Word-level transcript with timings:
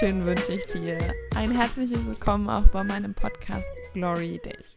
Wunderschönen 0.00 0.24
wünsche 0.24 0.52
ich 0.54 0.64
dir. 0.64 0.98
Ein 1.36 1.50
herzliches 1.50 2.06
Willkommen 2.06 2.48
auch 2.48 2.66
bei 2.68 2.82
meinem 2.82 3.12
Podcast 3.12 3.68
Glory 3.92 4.40
Days. 4.42 4.74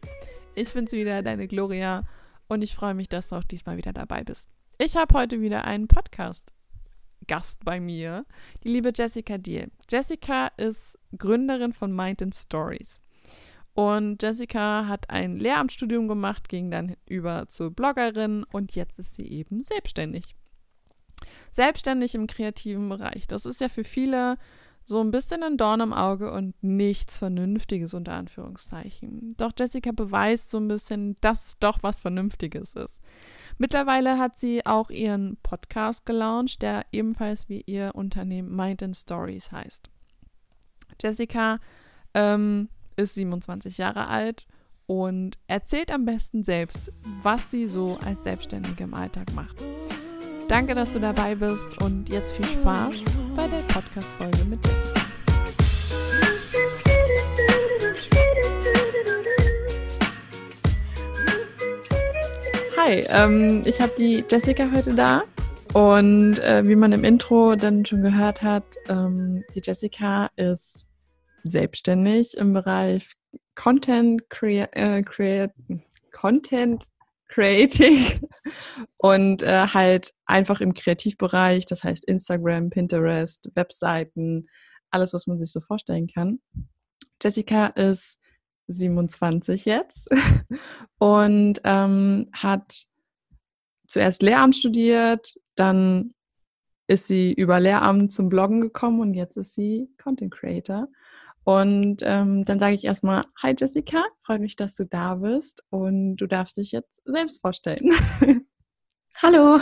Ich 0.54 0.70
bin's 0.74 0.92
wieder, 0.92 1.22
deine 1.22 1.48
Gloria, 1.48 2.02
und 2.46 2.60
ich 2.60 2.74
freue 2.74 2.92
mich, 2.92 3.08
dass 3.08 3.30
du 3.30 3.36
auch 3.36 3.44
diesmal 3.44 3.78
wieder 3.78 3.94
dabei 3.94 4.22
bist. 4.22 4.50
Ich 4.76 4.96
habe 4.96 5.18
heute 5.18 5.40
wieder 5.40 5.64
einen 5.64 5.88
Podcast. 5.88 6.52
Gast 7.26 7.64
bei 7.64 7.80
mir, 7.80 8.26
die 8.64 8.68
liebe 8.68 8.92
Jessica 8.94 9.38
Deal. 9.38 9.70
Jessica 9.88 10.48
ist 10.58 10.98
Gründerin 11.16 11.72
von 11.72 11.96
Mind 11.96 12.20
and 12.20 12.34
Stories. 12.34 13.00
Und 13.72 14.22
Jessica 14.22 14.88
hat 14.88 15.08
ein 15.08 15.38
Lehramtsstudium 15.38 16.06
gemacht, 16.06 16.50
ging 16.50 16.70
dann 16.70 16.96
über 17.08 17.48
zur 17.48 17.70
Bloggerin 17.70 18.44
und 18.52 18.74
jetzt 18.74 18.98
ist 18.98 19.16
sie 19.16 19.26
eben 19.26 19.62
selbstständig. 19.62 20.36
Selbstständig 21.50 22.14
im 22.14 22.26
kreativen 22.26 22.90
Bereich. 22.90 23.26
Das 23.26 23.46
ist 23.46 23.62
ja 23.62 23.70
für 23.70 23.84
viele 23.84 24.36
so 24.86 25.00
ein 25.00 25.10
bisschen 25.10 25.42
ein 25.42 25.56
Dorn 25.56 25.80
im 25.80 25.92
Auge 25.92 26.30
und 26.32 26.54
nichts 26.62 27.16
Vernünftiges 27.18 27.94
unter 27.94 28.14
Anführungszeichen. 28.14 29.34
Doch 29.36 29.52
Jessica 29.58 29.92
beweist 29.92 30.50
so 30.50 30.58
ein 30.58 30.68
bisschen, 30.68 31.16
dass 31.20 31.58
doch 31.58 31.82
was 31.82 32.00
Vernünftiges 32.00 32.74
ist. 32.74 33.00
Mittlerweile 33.56 34.18
hat 34.18 34.38
sie 34.38 34.66
auch 34.66 34.90
ihren 34.90 35.36
Podcast 35.42 36.04
gelauncht, 36.04 36.60
der 36.60 36.84
ebenfalls 36.92 37.48
wie 37.48 37.62
ihr 37.62 37.92
Unternehmen 37.94 38.54
Mind 38.54 38.82
and 38.82 38.96
Stories 38.96 39.52
heißt. 39.52 39.88
Jessica 41.00 41.58
ähm, 42.12 42.68
ist 42.96 43.14
27 43.14 43.78
Jahre 43.78 44.08
alt 44.08 44.46
und 44.86 45.38
erzählt 45.46 45.90
am 45.90 46.04
besten 46.04 46.42
selbst, 46.42 46.92
was 47.22 47.50
sie 47.50 47.66
so 47.66 47.98
als 48.04 48.22
Selbstständige 48.22 48.84
im 48.84 48.94
Alltag 48.94 49.32
macht. 49.34 49.64
Danke, 50.48 50.74
dass 50.74 50.92
du 50.92 51.00
dabei 51.00 51.34
bist 51.34 51.80
und 51.80 52.08
jetzt 52.10 52.34
viel 52.34 52.44
Spaß 52.44 53.02
bei 53.34 53.48
der 53.48 53.62
Podcast-Folge 53.72 54.44
mit 54.44 54.60
Jessica. 54.64 55.00
Hi, 62.76 63.06
ähm, 63.08 63.62
ich 63.64 63.80
habe 63.80 63.92
die 63.96 64.22
Jessica 64.30 64.70
heute 64.70 64.94
da 64.94 65.22
und 65.72 66.38
äh, 66.40 66.62
wie 66.66 66.76
man 66.76 66.92
im 66.92 67.04
Intro 67.04 67.56
dann 67.56 67.86
schon 67.86 68.02
gehört 68.02 68.42
hat, 68.42 68.76
ähm, 68.88 69.42
die 69.54 69.62
Jessica 69.64 70.30
ist 70.36 70.86
selbstständig 71.42 72.36
im 72.36 72.52
Bereich 72.52 73.12
Content 73.54 74.28
Crea 74.28 74.68
äh, 74.72 75.02
Content 76.12 76.84
Creating 77.34 78.20
und 78.98 79.42
äh, 79.42 79.66
halt 79.66 80.12
einfach 80.24 80.60
im 80.60 80.72
Kreativbereich, 80.72 81.66
das 81.66 81.82
heißt 81.82 82.04
Instagram, 82.04 82.70
Pinterest, 82.70 83.50
Webseiten, 83.56 84.46
alles, 84.90 85.12
was 85.12 85.26
man 85.26 85.40
sich 85.40 85.50
so 85.50 85.60
vorstellen 85.60 86.06
kann. 86.06 86.38
Jessica 87.20 87.66
ist 87.68 88.18
27 88.68 89.64
jetzt 89.64 90.08
und 90.98 91.60
ähm, 91.64 92.30
hat 92.32 92.84
zuerst 93.88 94.22
Lehramt 94.22 94.54
studiert, 94.54 95.34
dann 95.56 96.14
ist 96.86 97.08
sie 97.08 97.32
über 97.32 97.58
Lehramt 97.58 98.12
zum 98.12 98.28
Bloggen 98.28 98.60
gekommen 98.60 99.00
und 99.00 99.14
jetzt 99.14 99.36
ist 99.36 99.54
sie 99.54 99.88
Content 100.00 100.32
Creator. 100.32 100.86
Und 101.44 101.98
ähm, 102.02 102.44
dann 102.44 102.58
sage 102.58 102.74
ich 102.74 102.84
erstmal, 102.84 103.24
hi 103.40 103.54
Jessica, 103.58 104.02
freue 104.24 104.38
mich, 104.38 104.56
dass 104.56 104.74
du 104.74 104.86
da 104.86 105.16
bist 105.16 105.62
und 105.70 106.16
du 106.16 106.26
darfst 106.26 106.56
dich 106.56 106.72
jetzt 106.72 107.02
selbst 107.04 107.40
vorstellen. 107.42 107.90
Hallo. 109.22 109.60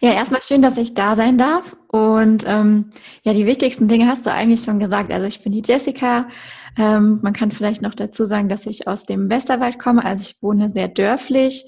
Ja, 0.00 0.14
erstmal 0.14 0.42
schön, 0.42 0.62
dass 0.62 0.78
ich 0.78 0.94
da 0.94 1.14
sein 1.14 1.36
darf. 1.36 1.76
Und 1.88 2.44
ähm, 2.46 2.92
ja, 3.22 3.34
die 3.34 3.46
wichtigsten 3.46 3.88
Dinge 3.88 4.06
hast 4.06 4.24
du 4.24 4.32
eigentlich 4.32 4.62
schon 4.62 4.78
gesagt. 4.78 5.12
Also 5.12 5.26
ich 5.26 5.42
bin 5.42 5.52
die 5.52 5.62
Jessica. 5.64 6.28
Ähm, 6.78 7.20
man 7.22 7.34
kann 7.34 7.50
vielleicht 7.50 7.82
noch 7.82 7.94
dazu 7.94 8.24
sagen, 8.24 8.48
dass 8.48 8.64
ich 8.64 8.88
aus 8.88 9.04
dem 9.04 9.28
Westerwald 9.28 9.78
komme. 9.78 10.04
Also 10.04 10.22
ich 10.22 10.42
wohne 10.42 10.70
sehr 10.70 10.88
dörflich, 10.88 11.66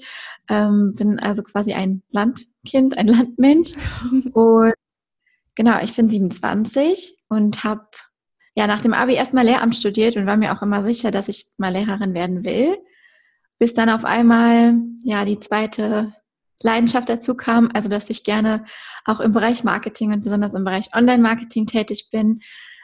ähm, 0.49 0.95
bin 0.97 1.19
also 1.19 1.43
quasi 1.43 1.73
ein 1.73 2.01
Landkind, 2.11 2.97
ein 2.97 3.07
Landmensch. 3.07 3.73
Und 4.33 4.73
genau, 5.55 5.79
ich 5.83 5.95
bin 5.95 6.09
27 6.09 7.17
und 7.29 7.63
habe 7.63 7.85
ja 8.55 8.67
nach 8.67 8.81
dem 8.81 8.93
Abi 8.93 9.15
erstmal 9.15 9.45
Lehramt 9.45 9.75
studiert 9.75 10.15
und 10.15 10.25
war 10.25 10.37
mir 10.37 10.53
auch 10.53 10.61
immer 10.61 10.81
sicher, 10.81 11.11
dass 11.11 11.27
ich 11.27 11.45
mal 11.57 11.73
Lehrerin 11.73 12.13
werden 12.13 12.43
will. 12.43 12.77
Bis 13.59 13.73
dann 13.73 13.89
auf 13.89 14.05
einmal 14.05 14.75
ja 15.03 15.25
die 15.25 15.39
zweite 15.39 16.13
Leidenschaft 16.61 17.09
dazu 17.09 17.35
kam, 17.35 17.69
also 17.73 17.89
dass 17.89 18.09
ich 18.09 18.23
gerne 18.23 18.65
auch 19.05 19.19
im 19.19 19.31
Bereich 19.31 19.63
Marketing 19.63 20.13
und 20.13 20.23
besonders 20.23 20.53
im 20.53 20.63
Bereich 20.63 20.95
Online-Marketing 20.95 21.65
tätig 21.65 22.09
bin. 22.11 22.41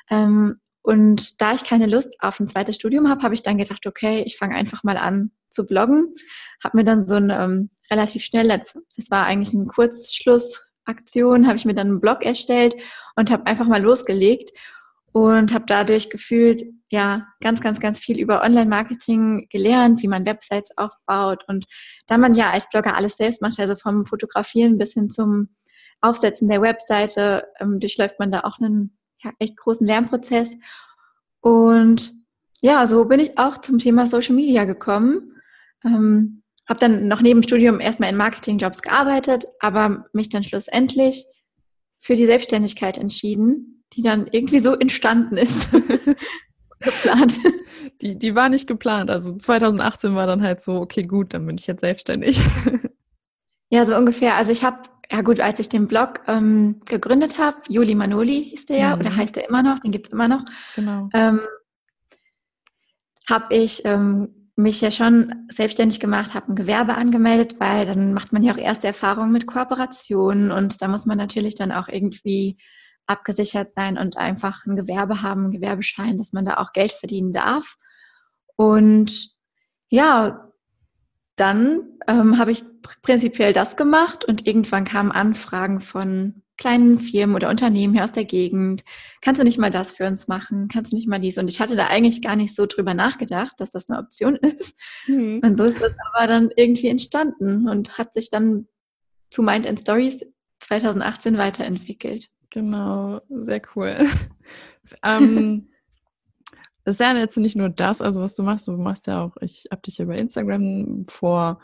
Ähm, 0.09 0.59
und 0.81 1.41
da 1.41 1.53
ich 1.53 1.63
keine 1.63 1.85
Lust 1.85 2.15
auf 2.19 2.39
ein 2.39 2.47
zweites 2.47 2.75
Studium 2.75 3.09
habe, 3.09 3.21
habe 3.21 3.33
ich 3.33 3.43
dann 3.43 3.57
gedacht, 3.57 3.85
okay, 3.85 4.23
ich 4.25 4.37
fange 4.37 4.55
einfach 4.55 4.83
mal 4.83 4.97
an 4.97 5.31
zu 5.49 5.65
bloggen. 5.65 6.13
Habe 6.63 6.77
mir 6.77 6.83
dann 6.83 7.07
so 7.07 7.15
ein 7.15 7.29
ähm, 7.29 7.69
relativ 7.91 8.23
schnell, 8.23 8.47
das 8.47 9.11
war 9.11 9.25
eigentlich 9.25 9.53
eine 9.53 9.65
Kurzschlussaktion, 9.65 11.47
habe 11.47 11.57
ich 11.57 11.65
mir 11.65 11.73
dann 11.73 11.87
einen 11.87 12.01
Blog 12.01 12.25
erstellt 12.25 12.75
und 13.15 13.31
habe 13.31 13.45
einfach 13.45 13.67
mal 13.67 13.81
losgelegt 13.81 14.51
und 15.11 15.53
habe 15.53 15.65
dadurch 15.67 16.09
gefühlt 16.09 16.63
ja 16.89 17.27
ganz, 17.41 17.61
ganz, 17.61 17.79
ganz 17.79 17.99
viel 17.99 18.19
über 18.19 18.43
Online-Marketing 18.43 19.47
gelernt, 19.49 20.01
wie 20.01 20.07
man 20.07 20.25
Websites 20.25 20.71
aufbaut 20.77 21.43
und 21.47 21.65
da 22.07 22.17
man 22.17 22.35
ja 22.35 22.51
als 22.51 22.69
Blogger 22.69 22.95
alles 22.95 23.17
selbst 23.17 23.41
macht, 23.41 23.59
also 23.59 23.75
vom 23.75 24.05
Fotografieren 24.05 24.77
bis 24.77 24.93
hin 24.93 25.09
zum 25.09 25.49
Aufsetzen 26.01 26.47
der 26.47 26.61
Webseite, 26.61 27.47
ähm, 27.59 27.79
durchläuft 27.79 28.19
man 28.19 28.31
da 28.31 28.41
auch 28.41 28.59
einen 28.59 28.97
ja, 29.23 29.31
echt 29.39 29.57
großen 29.57 29.85
Lernprozess. 29.85 30.49
Und 31.41 32.13
ja, 32.61 32.87
so 32.87 33.05
bin 33.05 33.19
ich 33.19 33.37
auch 33.37 33.57
zum 33.57 33.77
Thema 33.79 34.07
Social 34.07 34.35
Media 34.35 34.65
gekommen. 34.65 35.35
Ähm, 35.83 36.43
habe 36.67 36.79
dann 36.79 37.07
noch 37.07 37.21
neben 37.21 37.43
Studium 37.43 37.79
erstmal 37.79 38.09
in 38.09 38.15
Marketingjobs 38.15 38.81
gearbeitet, 38.81 39.45
aber 39.59 40.05
mich 40.13 40.29
dann 40.29 40.43
schlussendlich 40.43 41.25
für 41.99 42.15
die 42.15 42.27
Selbstständigkeit 42.27 42.97
entschieden 42.97 43.78
die 43.93 44.01
dann 44.01 44.27
irgendwie 44.31 44.59
so 44.59 44.73
entstanden 44.75 45.37
ist. 45.37 45.69
geplant. 46.79 47.39
Die, 48.01 48.17
die 48.17 48.35
war 48.35 48.49
nicht 48.49 48.67
geplant. 48.67 49.09
Also 49.09 49.35
2018 49.35 50.15
war 50.15 50.27
dann 50.27 50.41
halt 50.41 50.61
so, 50.61 50.75
okay, 50.75 51.03
gut, 51.03 51.33
dann 51.33 51.45
bin 51.45 51.57
ich 51.57 51.67
jetzt 51.67 51.81
selbstständig. 51.81 52.41
Ja, 53.71 53.85
so 53.85 53.95
ungefähr. 53.95 54.35
Also 54.35 54.51
ich 54.51 54.63
habe, 54.63 54.77
ja 55.11 55.21
gut, 55.21 55.39
als 55.39 55.59
ich 55.59 55.69
den 55.69 55.87
Blog 55.87 56.21
ähm, 56.27 56.81
gegründet 56.85 57.37
habe, 57.37 57.57
Juli 57.69 57.93
Manoli 57.93 58.45
hieß 58.49 58.65
der 58.65 58.77
ja, 58.77 58.95
mhm. 58.95 59.01
oder 59.01 59.15
heißt 59.15 59.35
der 59.35 59.47
immer 59.47 59.61
noch, 59.61 59.77
den 59.77 59.91
gibt 59.91 60.07
es 60.07 60.13
immer 60.13 60.27
noch. 60.27 60.43
Genau. 60.75 61.07
Ähm, 61.13 61.41
habe 63.29 63.53
ich 63.55 63.85
ähm, 63.85 64.49
mich 64.55 64.81
ja 64.81 64.89
schon 64.89 65.45
selbstständig 65.51 65.99
gemacht, 65.99 66.33
habe 66.33 66.51
ein 66.51 66.55
Gewerbe 66.55 66.95
angemeldet, 66.95 67.59
weil 67.59 67.85
dann 67.85 68.13
macht 68.13 68.33
man 68.33 68.41
ja 68.41 68.53
auch 68.53 68.57
erste 68.57 68.87
Erfahrungen 68.87 69.31
mit 69.31 69.45
Kooperationen 69.45 70.51
und 70.51 70.81
da 70.81 70.87
muss 70.87 71.05
man 71.05 71.19
natürlich 71.19 71.53
dann 71.53 71.71
auch 71.71 71.87
irgendwie 71.87 72.57
abgesichert 73.09 73.73
sein 73.73 73.97
und 73.97 74.17
einfach 74.17 74.65
ein 74.65 74.75
Gewerbe 74.75 75.21
haben, 75.21 75.45
einen 75.45 75.51
Gewerbeschein, 75.51 76.17
dass 76.17 76.33
man 76.33 76.45
da 76.45 76.57
auch 76.57 76.73
Geld 76.73 76.91
verdienen 76.91 77.33
darf. 77.33 77.77
Und 78.55 79.31
ja, 79.89 80.51
dann 81.35 81.83
ähm, 82.07 82.37
habe 82.37 82.51
ich 82.51 82.63
prinzipiell 83.01 83.53
das 83.53 83.75
gemacht 83.75 84.25
und 84.25 84.45
irgendwann 84.45 84.83
kamen 84.83 85.11
Anfragen 85.11 85.81
von 85.81 86.43
kleinen 86.57 86.99
Firmen 86.99 87.35
oder 87.35 87.49
Unternehmen 87.49 87.93
hier 87.93 88.03
aus 88.03 88.11
der 88.11 88.25
Gegend. 88.25 88.83
Kannst 89.21 89.39
du 89.39 89.45
nicht 89.45 89.57
mal 89.57 89.71
das 89.71 89.93
für 89.93 90.05
uns 90.05 90.27
machen? 90.27 90.67
Kannst 90.67 90.91
du 90.91 90.97
nicht 90.97 91.07
mal 91.07 91.19
dies? 91.19 91.37
Und 91.37 91.49
ich 91.49 91.61
hatte 91.61 91.77
da 91.77 91.87
eigentlich 91.87 92.21
gar 92.21 92.35
nicht 92.35 92.55
so 92.55 92.65
drüber 92.65 92.93
nachgedacht, 92.93 93.53
dass 93.59 93.71
das 93.71 93.89
eine 93.89 93.97
Option 93.97 94.35
ist. 94.41 94.75
Mhm. 95.07 95.39
Und 95.43 95.57
so 95.57 95.63
ist 95.63 95.81
das 95.81 95.93
aber 96.13 96.27
dann 96.27 96.51
irgendwie 96.55 96.89
entstanden 96.89 97.69
und 97.69 97.97
hat 97.97 98.13
sich 98.13 98.29
dann 98.29 98.67
zu 99.31 99.41
Mind 99.41 99.65
and 99.65 99.79
Stories 99.79 100.25
2018 100.59 101.37
weiterentwickelt. 101.37 102.29
Genau, 102.49 103.21
sehr 103.29 103.61
cool. 103.75 103.97
ähm, 105.03 105.69
das 106.83 106.95
ist 106.95 107.01
ja 107.01 107.15
jetzt 107.15 107.37
nicht 107.37 107.55
nur 107.55 107.69
das, 107.69 108.01
also 108.01 108.21
was 108.21 108.35
du 108.35 108.43
machst, 108.43 108.67
du 108.67 108.71
machst 108.71 109.07
ja 109.07 109.23
auch, 109.23 109.37
ich 109.41 109.67
habe 109.71 109.81
dich 109.81 109.97
ja 109.97 110.05
bei 110.05 110.15
Instagram 110.15 111.05
vor 111.07 111.61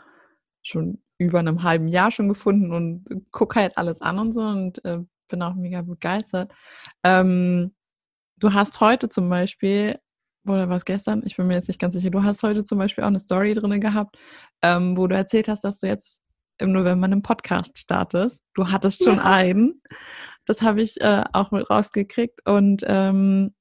schon 0.62 1.02
über 1.18 1.38
einem 1.38 1.62
halben 1.62 1.88
Jahr 1.88 2.10
schon 2.10 2.28
gefunden 2.28 2.72
und 2.72 3.04
gucke 3.30 3.60
halt 3.60 3.76
alles 3.78 4.02
an 4.02 4.18
und 4.18 4.32
so 4.32 4.42
und 4.42 4.84
äh, 4.84 4.98
bin 5.28 5.42
auch 5.42 5.54
mega 5.54 5.82
begeistert. 5.82 6.52
Ähm, 7.02 7.74
du 8.36 8.52
hast 8.52 8.80
heute 8.80 9.08
zum 9.08 9.28
Beispiel, 9.28 9.98
oder 10.46 10.68
was 10.68 10.84
gestern, 10.84 11.22
ich 11.24 11.36
bin 11.36 11.46
mir 11.46 11.54
jetzt 11.54 11.68
nicht 11.68 11.80
ganz 11.80 11.94
sicher, 11.94 12.10
du 12.10 12.22
hast 12.22 12.42
heute 12.42 12.64
zum 12.64 12.78
Beispiel 12.78 13.02
auch 13.02 13.08
eine 13.08 13.20
Story 13.20 13.54
drin 13.54 13.80
gehabt, 13.80 14.16
ähm, 14.62 14.96
wo 14.96 15.06
du 15.06 15.16
erzählt 15.16 15.48
hast, 15.48 15.64
dass 15.64 15.80
du 15.80 15.86
jetzt 15.86 16.22
im 16.58 16.72
November 16.72 17.06
einen 17.06 17.22
Podcast 17.22 17.78
startest. 17.78 18.42
Du 18.54 18.70
hattest 18.70 19.04
schon 19.04 19.16
ja. 19.16 19.24
einen. 19.24 19.82
Das 20.46 20.62
habe 20.62 20.80
ich 20.80 21.00
äh, 21.00 21.24
auch 21.32 21.50
mit 21.50 21.68
rausgekriegt. 21.68 22.46
Und 22.46 22.84
ähm, 22.86 23.54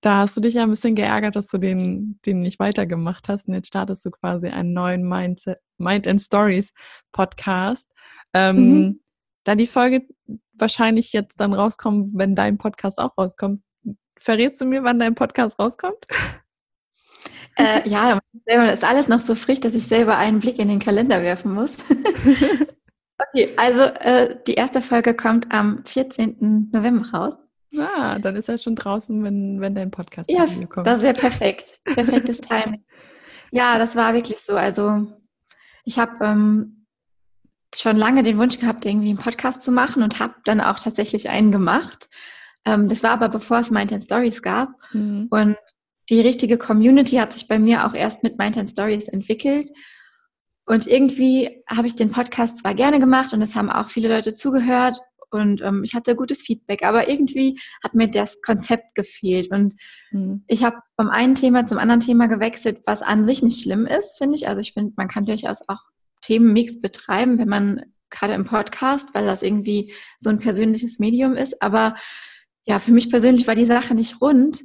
da 0.00 0.18
hast 0.18 0.36
du 0.36 0.40
dich 0.40 0.54
ja 0.54 0.62
ein 0.62 0.70
bisschen 0.70 0.94
geärgert, 0.94 1.36
dass 1.36 1.46
du 1.46 1.58
den, 1.58 2.18
den 2.24 2.40
nicht 2.40 2.58
weitergemacht 2.58 3.28
hast. 3.28 3.48
Und 3.48 3.54
jetzt 3.54 3.68
startest 3.68 4.04
du 4.04 4.10
quasi 4.10 4.48
einen 4.48 4.72
neuen 4.72 5.08
Mind, 5.08 5.42
Mind 5.78 6.06
and 6.06 6.20
Stories 6.20 6.72
Podcast. 7.12 7.90
Ähm, 8.32 8.56
mhm. 8.56 9.00
Da 9.44 9.54
die 9.54 9.66
Folge 9.66 10.06
wahrscheinlich 10.54 11.12
jetzt 11.12 11.40
dann 11.40 11.52
rauskommt, 11.52 12.10
wenn 12.14 12.34
dein 12.34 12.58
Podcast 12.58 12.98
auch 12.98 13.16
rauskommt, 13.16 13.62
verrätst 14.18 14.60
du 14.60 14.64
mir, 14.64 14.82
wann 14.82 14.98
dein 14.98 15.14
Podcast 15.14 15.58
rauskommt? 15.58 16.06
Äh, 17.58 17.88
ja, 17.88 18.18
ist 18.44 18.84
alles 18.84 19.08
noch 19.08 19.20
so 19.20 19.34
frisch, 19.34 19.60
dass 19.60 19.74
ich 19.74 19.86
selber 19.86 20.18
einen 20.18 20.40
Blick 20.40 20.58
in 20.58 20.68
den 20.68 20.78
Kalender 20.78 21.22
werfen 21.22 21.54
muss. 21.54 21.74
okay, 23.18 23.52
also 23.56 23.80
äh, 23.82 24.36
die 24.46 24.54
erste 24.54 24.80
Folge 24.80 25.14
kommt 25.14 25.52
am 25.52 25.84
14. 25.84 26.70
November 26.72 27.10
raus. 27.10 27.34
Ah, 27.78 28.18
dann 28.18 28.36
ist 28.36 28.48
er 28.48 28.58
schon 28.58 28.76
draußen, 28.76 29.22
wenn, 29.24 29.60
wenn 29.60 29.74
dein 29.74 29.90
Podcast 29.90 30.30
ja, 30.30 30.46
kommt. 30.68 30.86
Das 30.86 30.98
ist 30.98 31.04
ja 31.04 31.12
perfekt. 31.12 31.80
Perfektes 31.84 32.40
Timing. 32.40 32.84
Ja, 33.50 33.78
das 33.78 33.96
war 33.96 34.14
wirklich 34.14 34.38
so. 34.38 34.56
Also 34.56 35.06
ich 35.84 35.98
habe 35.98 36.24
ähm, 36.24 36.86
schon 37.74 37.96
lange 37.96 38.22
den 38.22 38.38
Wunsch 38.38 38.58
gehabt, 38.58 38.84
irgendwie 38.84 39.08
einen 39.08 39.18
Podcast 39.18 39.62
zu 39.62 39.72
machen 39.72 40.02
und 40.02 40.18
habe 40.18 40.34
dann 40.44 40.60
auch 40.60 40.78
tatsächlich 40.78 41.28
einen 41.28 41.52
gemacht. 41.52 42.08
Ähm, 42.64 42.88
das 42.88 43.02
war 43.02 43.10
aber 43.10 43.28
bevor 43.28 43.58
es 43.58 43.70
Mind 43.70 43.94
Stories 44.02 44.42
gab. 44.42 44.70
Mhm. 44.92 45.28
Und 45.30 45.56
die 46.08 46.20
richtige 46.20 46.58
Community 46.58 47.16
hat 47.16 47.32
sich 47.32 47.48
bei 47.48 47.58
mir 47.58 47.86
auch 47.86 47.94
erst 47.94 48.22
mit 48.22 48.38
Mind 48.38 48.70
Stories 48.70 49.08
entwickelt. 49.08 49.70
Und 50.66 50.86
irgendwie 50.86 51.62
habe 51.68 51.86
ich 51.86 51.94
den 51.94 52.10
Podcast 52.10 52.58
zwar 52.58 52.74
gerne 52.74 52.98
gemacht 52.98 53.32
und 53.32 53.40
es 53.40 53.54
haben 53.54 53.70
auch 53.70 53.88
viele 53.88 54.08
Leute 54.08 54.34
zugehört 54.34 54.98
und 55.30 55.62
ähm, 55.62 55.82
ich 55.84 55.94
hatte 55.94 56.16
gutes 56.16 56.42
Feedback, 56.42 56.82
aber 56.82 57.08
irgendwie 57.08 57.58
hat 57.82 57.94
mir 57.94 58.08
das 58.08 58.40
Konzept 58.42 58.94
gefehlt 58.94 59.50
und 59.50 59.74
mhm. 60.10 60.44
ich 60.46 60.64
habe 60.64 60.76
vom 60.96 61.08
einen 61.08 61.34
Thema 61.34 61.66
zum 61.66 61.78
anderen 61.78 62.00
Thema 62.00 62.26
gewechselt, 62.26 62.80
was 62.84 63.02
an 63.02 63.24
sich 63.24 63.42
nicht 63.42 63.62
schlimm 63.62 63.86
ist, 63.86 64.18
finde 64.18 64.36
ich. 64.36 64.48
Also 64.48 64.60
ich 64.60 64.72
finde, 64.72 64.92
man 64.96 65.08
kann 65.08 65.24
durchaus 65.24 65.60
auch 65.68 65.80
Themenmix 66.20 66.80
betreiben, 66.80 67.38
wenn 67.38 67.48
man 67.48 67.82
gerade 68.10 68.34
im 68.34 68.44
Podcast, 68.46 69.08
weil 69.12 69.26
das 69.26 69.42
irgendwie 69.42 69.92
so 70.20 70.30
ein 70.30 70.38
persönliches 70.38 70.98
Medium 70.98 71.34
ist. 71.34 71.60
Aber 71.62 71.96
ja, 72.64 72.78
für 72.78 72.92
mich 72.92 73.10
persönlich 73.10 73.46
war 73.46 73.54
die 73.54 73.64
Sache 73.64 73.94
nicht 73.94 74.20
rund 74.20 74.64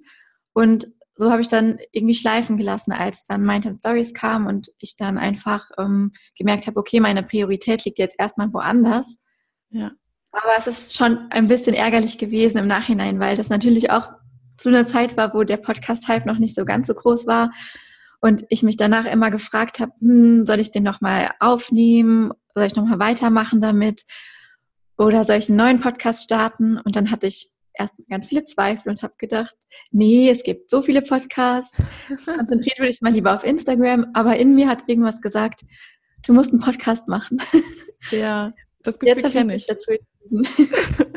und 0.53 0.91
so 1.21 1.31
habe 1.31 1.43
ich 1.43 1.47
dann 1.47 1.77
irgendwie 1.91 2.15
schleifen 2.15 2.57
gelassen, 2.57 2.91
als 2.91 3.23
dann 3.23 3.45
Mind 3.45 3.71
Stories 3.77 4.15
kam 4.15 4.47
und 4.47 4.71
ich 4.79 4.95
dann 4.95 5.19
einfach 5.19 5.69
ähm, 5.77 6.13
gemerkt 6.35 6.65
habe, 6.65 6.79
okay, 6.79 6.99
meine 6.99 7.21
Priorität 7.21 7.85
liegt 7.85 7.99
jetzt 7.99 8.15
erstmal 8.17 8.51
woanders. 8.51 9.17
Ja. 9.69 9.91
Aber 10.31 10.53
es 10.57 10.65
ist 10.65 10.97
schon 10.97 11.29
ein 11.29 11.47
bisschen 11.47 11.75
ärgerlich 11.75 12.17
gewesen 12.17 12.57
im 12.57 12.65
Nachhinein, 12.65 13.19
weil 13.19 13.37
das 13.37 13.49
natürlich 13.49 13.91
auch 13.91 14.09
zu 14.57 14.69
einer 14.69 14.87
Zeit 14.87 15.15
war, 15.15 15.31
wo 15.35 15.43
der 15.43 15.57
Podcast-Hype 15.57 16.25
noch 16.25 16.39
nicht 16.39 16.55
so 16.55 16.65
ganz 16.65 16.87
so 16.87 16.95
groß 16.95 17.27
war. 17.27 17.51
Und 18.19 18.45
ich 18.49 18.63
mich 18.63 18.75
danach 18.75 19.05
immer 19.05 19.29
gefragt 19.29 19.79
habe, 19.79 19.91
hm, 19.99 20.47
soll 20.47 20.59
ich 20.59 20.71
den 20.71 20.83
nochmal 20.83 21.29
aufnehmen? 21.39 22.31
Soll 22.55 22.65
ich 22.65 22.75
nochmal 22.75 22.97
weitermachen 22.97 23.61
damit? 23.61 24.05
Oder 24.97 25.23
soll 25.23 25.35
ich 25.35 25.49
einen 25.49 25.57
neuen 25.59 25.79
Podcast 25.79 26.23
starten? 26.23 26.79
Und 26.79 26.95
dann 26.95 27.11
hatte 27.11 27.27
ich 27.27 27.51
erst 27.81 27.95
ganz 28.09 28.27
viele 28.27 28.45
Zweifel 28.45 28.89
und 28.89 29.03
habe 29.03 29.13
gedacht, 29.17 29.55
nee, 29.91 30.29
es 30.29 30.43
gibt 30.43 30.69
so 30.69 30.81
viele 30.81 31.01
Podcasts. 31.01 31.77
Konzentriert 32.25 32.79
würde 32.79 32.89
ich 32.89 33.01
mal 33.01 33.11
lieber 33.11 33.35
auf 33.35 33.43
Instagram. 33.43 34.07
Aber 34.13 34.37
in 34.37 34.55
mir 34.55 34.67
hat 34.67 34.87
irgendwas 34.87 35.21
gesagt, 35.21 35.61
du 36.25 36.33
musst 36.33 36.51
einen 36.51 36.61
Podcast 36.61 37.07
machen. 37.07 37.41
Ja, 38.09 38.51
das 38.81 38.97
Gefühl 38.97 39.21
kenne 39.29 39.55
ich. 39.55 39.67
Dazu 39.67 39.91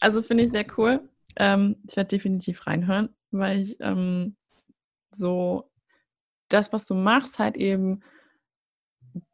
also 0.00 0.22
finde 0.22 0.44
ich 0.44 0.50
sehr 0.50 0.64
cool. 0.78 1.06
Ähm, 1.36 1.76
ich 1.86 1.94
werde 1.98 2.08
definitiv 2.08 2.66
reinhören, 2.66 3.10
weil 3.30 3.60
ich 3.60 3.76
ähm, 3.80 4.36
so 5.10 5.70
das, 6.48 6.72
was 6.72 6.86
du 6.86 6.94
machst, 6.94 7.38
halt 7.38 7.58
eben, 7.58 8.00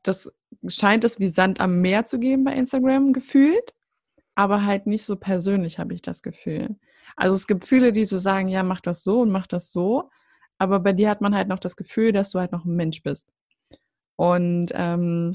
das 0.02 0.32
scheint 0.66 1.04
es 1.04 1.20
wie 1.20 1.28
Sand 1.28 1.60
am 1.60 1.80
Meer 1.80 2.06
zu 2.06 2.18
geben 2.18 2.42
bei 2.42 2.54
Instagram 2.54 3.12
gefühlt, 3.12 3.72
aber 4.36 4.64
halt 4.64 4.86
nicht 4.86 5.04
so 5.04 5.16
persönlich, 5.16 5.78
habe 5.80 5.94
ich 5.94 6.02
das 6.02 6.22
Gefühl. 6.22 6.76
Also 7.16 7.34
es 7.34 7.46
gibt 7.46 7.66
viele, 7.66 7.90
die 7.92 8.04
so 8.04 8.18
sagen, 8.18 8.48
ja, 8.48 8.62
mach 8.62 8.80
das 8.80 9.02
so 9.02 9.22
und 9.22 9.30
mach 9.30 9.46
das 9.46 9.72
so, 9.72 10.10
aber 10.58 10.78
bei 10.80 10.92
dir 10.92 11.10
hat 11.10 11.20
man 11.20 11.34
halt 11.34 11.48
noch 11.48 11.58
das 11.58 11.76
Gefühl, 11.76 12.12
dass 12.12 12.30
du 12.30 12.38
halt 12.38 12.52
noch 12.52 12.64
ein 12.64 12.76
Mensch 12.76 13.02
bist. 13.02 13.28
Und 14.16 14.72
ähm, 14.74 15.34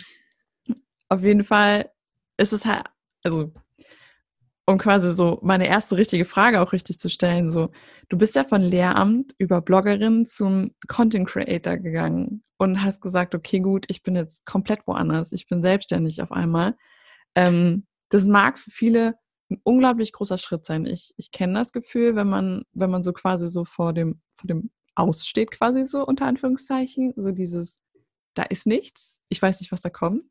auf 1.09 1.23
jeden 1.23 1.43
Fall 1.43 1.91
ist 2.37 2.53
es 2.53 2.65
halt, 2.65 2.85
also 3.23 3.51
um 4.65 4.77
quasi 4.77 5.13
so 5.15 5.39
meine 5.41 5.67
erste 5.67 5.97
richtige 5.97 6.25
Frage 6.25 6.61
auch 6.61 6.71
richtig 6.71 6.99
zu 6.99 7.09
stellen, 7.09 7.49
so, 7.49 7.71
du 8.09 8.17
bist 8.17 8.35
ja 8.35 8.43
von 8.43 8.61
Lehramt 8.61 9.33
über 9.39 9.61
Bloggerin 9.61 10.25
zum 10.25 10.75
Content 10.87 11.27
Creator 11.27 11.77
gegangen 11.77 12.43
und 12.57 12.83
hast 12.83 13.01
gesagt, 13.01 13.33
okay, 13.33 13.59
gut, 13.59 13.85
ich 13.89 14.03
bin 14.03 14.15
jetzt 14.15 14.45
komplett 14.45 14.85
woanders, 14.85 15.31
ich 15.31 15.47
bin 15.47 15.63
selbstständig 15.63 16.21
auf 16.21 16.31
einmal. 16.31 16.75
Ähm, 17.35 17.85
das 18.11 18.27
mag 18.27 18.59
für 18.59 18.71
viele 18.71 19.15
ein 19.49 19.59
unglaublich 19.63 20.13
großer 20.13 20.37
Schritt 20.37 20.65
sein. 20.65 20.85
Ich, 20.85 21.13
ich 21.17 21.31
kenne 21.31 21.53
das 21.53 21.73
Gefühl, 21.73 22.15
wenn 22.15 22.27
man, 22.27 22.63
wenn 22.73 22.89
man 22.89 23.03
so 23.03 23.13
quasi 23.13 23.47
so 23.47 23.65
vor 23.65 23.93
dem, 23.93 24.21
vor 24.37 24.47
dem 24.47 24.69
Aussteht, 24.95 25.51
quasi 25.51 25.85
so 25.87 26.05
unter 26.05 26.25
Anführungszeichen, 26.25 27.13
so 27.15 27.31
dieses, 27.31 27.81
da 28.33 28.43
ist 28.43 28.67
nichts, 28.67 29.19
ich 29.29 29.41
weiß 29.41 29.59
nicht, 29.59 29.71
was 29.71 29.81
da 29.81 29.89
kommt. 29.89 30.23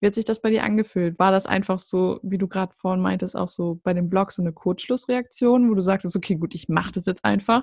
Wie 0.00 0.06
hat 0.06 0.14
sich 0.14 0.24
das 0.24 0.42
bei 0.42 0.50
dir 0.50 0.64
angefühlt? 0.64 1.18
War 1.18 1.30
das 1.30 1.46
einfach 1.46 1.78
so, 1.78 2.18
wie 2.22 2.38
du 2.38 2.48
gerade 2.48 2.74
vorhin 2.76 3.02
meintest, 3.02 3.36
auch 3.36 3.48
so 3.48 3.80
bei 3.84 3.94
dem 3.94 4.10
Blog 4.10 4.32
so 4.32 4.42
eine 4.42 4.52
Kurzschlussreaktion, 4.52 5.70
wo 5.70 5.74
du 5.74 5.80
sagtest, 5.80 6.16
okay, 6.16 6.34
gut, 6.34 6.54
ich 6.54 6.68
mache 6.68 6.92
das 6.92 7.06
jetzt 7.06 7.24
einfach? 7.24 7.62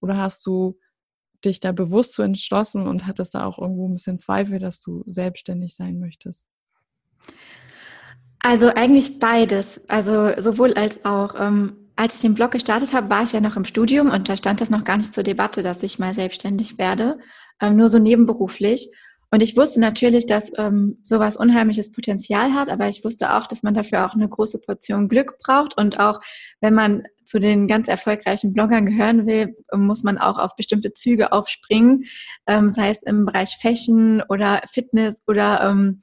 Oder 0.00 0.16
hast 0.16 0.46
du 0.46 0.78
dich 1.44 1.60
da 1.60 1.72
bewusst 1.72 2.14
so 2.14 2.22
entschlossen 2.22 2.86
und 2.86 3.06
hattest 3.06 3.34
da 3.34 3.44
auch 3.44 3.58
irgendwo 3.58 3.86
ein 3.86 3.94
bisschen 3.94 4.18
Zweifel, 4.18 4.58
dass 4.58 4.80
du 4.80 5.02
selbstständig 5.06 5.74
sein 5.76 5.98
möchtest? 6.00 6.48
Also 8.46 8.68
eigentlich 8.68 9.18
beides. 9.18 9.80
Also 9.88 10.30
sowohl 10.38 10.74
als 10.74 11.02
auch. 11.04 11.34
Ähm, 11.38 11.72
als 11.96 12.16
ich 12.16 12.20
den 12.20 12.34
Blog 12.34 12.50
gestartet 12.50 12.92
habe, 12.92 13.08
war 13.08 13.22
ich 13.22 13.32
ja 13.32 13.40
noch 13.40 13.56
im 13.56 13.64
Studium 13.64 14.10
und 14.10 14.28
da 14.28 14.36
stand 14.36 14.60
das 14.60 14.68
noch 14.68 14.84
gar 14.84 14.96
nicht 14.96 15.14
zur 15.14 15.22
Debatte, 15.22 15.62
dass 15.62 15.82
ich 15.84 16.00
mal 16.00 16.12
selbstständig 16.12 16.76
werde, 16.76 17.20
ähm, 17.62 17.76
nur 17.76 17.88
so 17.88 18.00
nebenberuflich. 18.00 18.90
Und 19.30 19.42
ich 19.44 19.56
wusste 19.56 19.78
natürlich, 19.78 20.26
dass 20.26 20.50
ähm, 20.58 20.98
sowas 21.04 21.36
unheimliches 21.36 21.92
Potenzial 21.92 22.52
hat, 22.52 22.68
aber 22.68 22.88
ich 22.88 23.04
wusste 23.04 23.34
auch, 23.34 23.46
dass 23.46 23.62
man 23.62 23.74
dafür 23.74 24.04
auch 24.04 24.14
eine 24.14 24.28
große 24.28 24.60
Portion 24.60 25.08
Glück 25.08 25.38
braucht. 25.38 25.78
Und 25.78 26.00
auch 26.00 26.20
wenn 26.60 26.74
man 26.74 27.04
zu 27.24 27.38
den 27.38 27.68
ganz 27.68 27.88
erfolgreichen 27.88 28.52
Bloggern 28.52 28.86
gehören 28.86 29.26
will, 29.26 29.56
muss 29.72 30.02
man 30.02 30.18
auch 30.18 30.38
auf 30.38 30.56
bestimmte 30.56 30.92
Züge 30.92 31.32
aufspringen, 31.32 32.04
ähm, 32.46 32.72
sei 32.72 32.90
es 32.90 32.98
im 33.04 33.24
Bereich 33.24 33.56
Fashion 33.62 34.22
oder 34.28 34.60
Fitness 34.70 35.22
oder 35.26 35.62
ähm, 35.62 36.00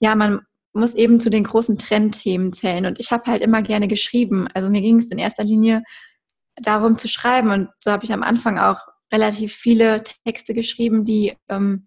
ja, 0.00 0.14
man 0.14 0.40
muss 0.72 0.94
eben 0.94 1.20
zu 1.20 1.30
den 1.30 1.44
großen 1.44 1.78
Trendthemen 1.78 2.52
zählen. 2.52 2.86
Und 2.86 3.00
ich 3.00 3.10
habe 3.10 3.30
halt 3.30 3.42
immer 3.42 3.62
gerne 3.62 3.88
geschrieben. 3.88 4.48
Also 4.54 4.70
mir 4.70 4.80
ging 4.80 4.98
es 4.98 5.06
in 5.06 5.18
erster 5.18 5.44
Linie 5.44 5.82
darum 6.56 6.96
zu 6.96 7.08
schreiben. 7.08 7.50
Und 7.50 7.68
so 7.80 7.90
habe 7.90 8.04
ich 8.04 8.12
am 8.12 8.22
Anfang 8.22 8.58
auch 8.58 8.80
relativ 9.12 9.54
viele 9.54 10.02
Texte 10.24 10.54
geschrieben, 10.54 11.04
die 11.04 11.36
ähm, 11.48 11.86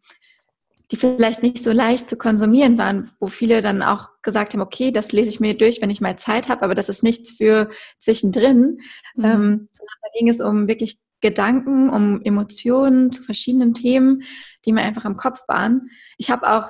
die 0.94 0.98
vielleicht 0.98 1.42
nicht 1.42 1.64
so 1.64 1.72
leicht 1.72 2.08
zu 2.08 2.18
konsumieren 2.18 2.78
waren, 2.78 3.10
wo 3.20 3.28
viele 3.28 3.62
dann 3.62 3.82
auch 3.82 4.10
gesagt 4.22 4.54
haben, 4.54 4.62
okay, 4.62 4.92
das 4.92 5.12
lese 5.12 5.30
ich 5.30 5.40
mir 5.40 5.58
durch, 5.58 5.82
wenn 5.82 5.90
ich 5.90 6.02
mal 6.02 6.20
Zeit 6.20 6.50
habe, 6.50 6.62
aber 6.62 6.76
das 6.76 6.88
ist 6.88 7.02
nichts 7.02 7.32
für 7.32 7.72
zwischendrin. 7.98 8.80
Mhm. 9.16 9.26
Ähm, 9.26 9.70
sondern 9.72 9.98
da 10.02 10.08
ging 10.18 10.30
es 10.30 10.40
um 10.40 10.68
wirklich 10.68 11.00
Gedanken, 11.20 11.90
um 11.90 12.22
Emotionen 12.22 13.12
zu 13.12 13.24
verschiedenen 13.24 13.74
Themen, 13.74 14.22
die 14.66 14.72
mir 14.72 14.82
einfach 14.82 15.06
im 15.06 15.18
Kopf 15.18 15.40
waren. 15.48 15.90
Ich 16.20 16.30
habe 16.30 16.48
auch 16.52 16.70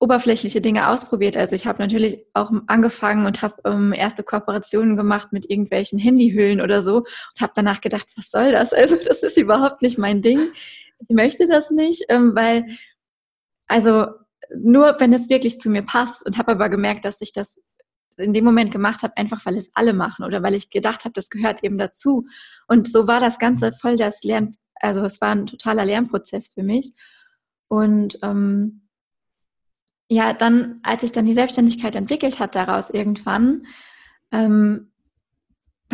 oberflächliche 0.00 0.62
Dinge 0.62 0.88
ausprobiert. 0.88 1.36
Also 1.36 1.54
ich 1.54 1.66
habe 1.66 1.82
natürlich 1.82 2.24
auch 2.32 2.50
angefangen 2.66 3.26
und 3.26 3.42
habe 3.42 3.56
ähm, 3.66 3.92
erste 3.92 4.22
Kooperationen 4.22 4.96
gemacht 4.96 5.30
mit 5.32 5.48
irgendwelchen 5.48 5.98
Handyhüllen 5.98 6.62
oder 6.62 6.82
so 6.82 6.96
und 6.96 7.40
habe 7.40 7.52
danach 7.54 7.82
gedacht, 7.82 8.08
was 8.16 8.30
soll 8.30 8.52
das? 8.52 8.72
Also 8.80 8.96
das 8.96 9.22
ist 9.22 9.36
überhaupt 9.36 9.82
nicht 9.82 9.98
mein 9.98 10.22
Ding. 10.22 10.40
Ich 11.00 11.10
möchte 11.10 11.46
das 11.46 11.70
nicht, 11.70 12.06
ähm, 12.08 12.34
weil 12.34 12.66
also 13.68 14.06
nur 14.56 14.96
wenn 14.98 15.12
es 15.12 15.28
wirklich 15.28 15.60
zu 15.60 15.68
mir 15.68 15.82
passt 15.82 16.24
und 16.26 16.38
habe 16.38 16.52
aber 16.52 16.70
gemerkt, 16.70 17.04
dass 17.04 17.16
ich 17.20 17.32
das 17.32 17.60
in 18.16 18.32
dem 18.32 18.44
Moment 18.44 18.72
gemacht 18.72 19.02
habe, 19.02 19.16
einfach 19.16 19.44
weil 19.44 19.56
es 19.56 19.70
alle 19.74 19.92
machen 19.92 20.24
oder 20.24 20.42
weil 20.42 20.54
ich 20.54 20.70
gedacht 20.70 21.04
habe, 21.04 21.12
das 21.12 21.28
gehört 21.28 21.62
eben 21.62 21.78
dazu. 21.78 22.26
Und 22.66 22.90
so 22.90 23.06
war 23.06 23.20
das 23.20 23.38
Ganze 23.38 23.70
voll 23.72 23.96
das 23.96 24.22
Lern, 24.22 24.54
also 24.74 25.04
es 25.04 25.20
war 25.20 25.30
ein 25.30 25.46
totaler 25.46 25.84
Lernprozess 25.84 26.48
für 26.48 26.62
mich. 26.62 26.92
Und 27.68 28.18
ähm, 28.22 28.88
ja, 30.10 30.32
dann, 30.32 30.80
als 30.82 31.04
ich 31.04 31.12
dann 31.12 31.24
die 31.24 31.34
Selbstständigkeit 31.34 31.94
entwickelt 31.94 32.40
hat 32.40 32.56
daraus 32.56 32.90
irgendwann, 32.90 33.66
ähm, 34.32 34.90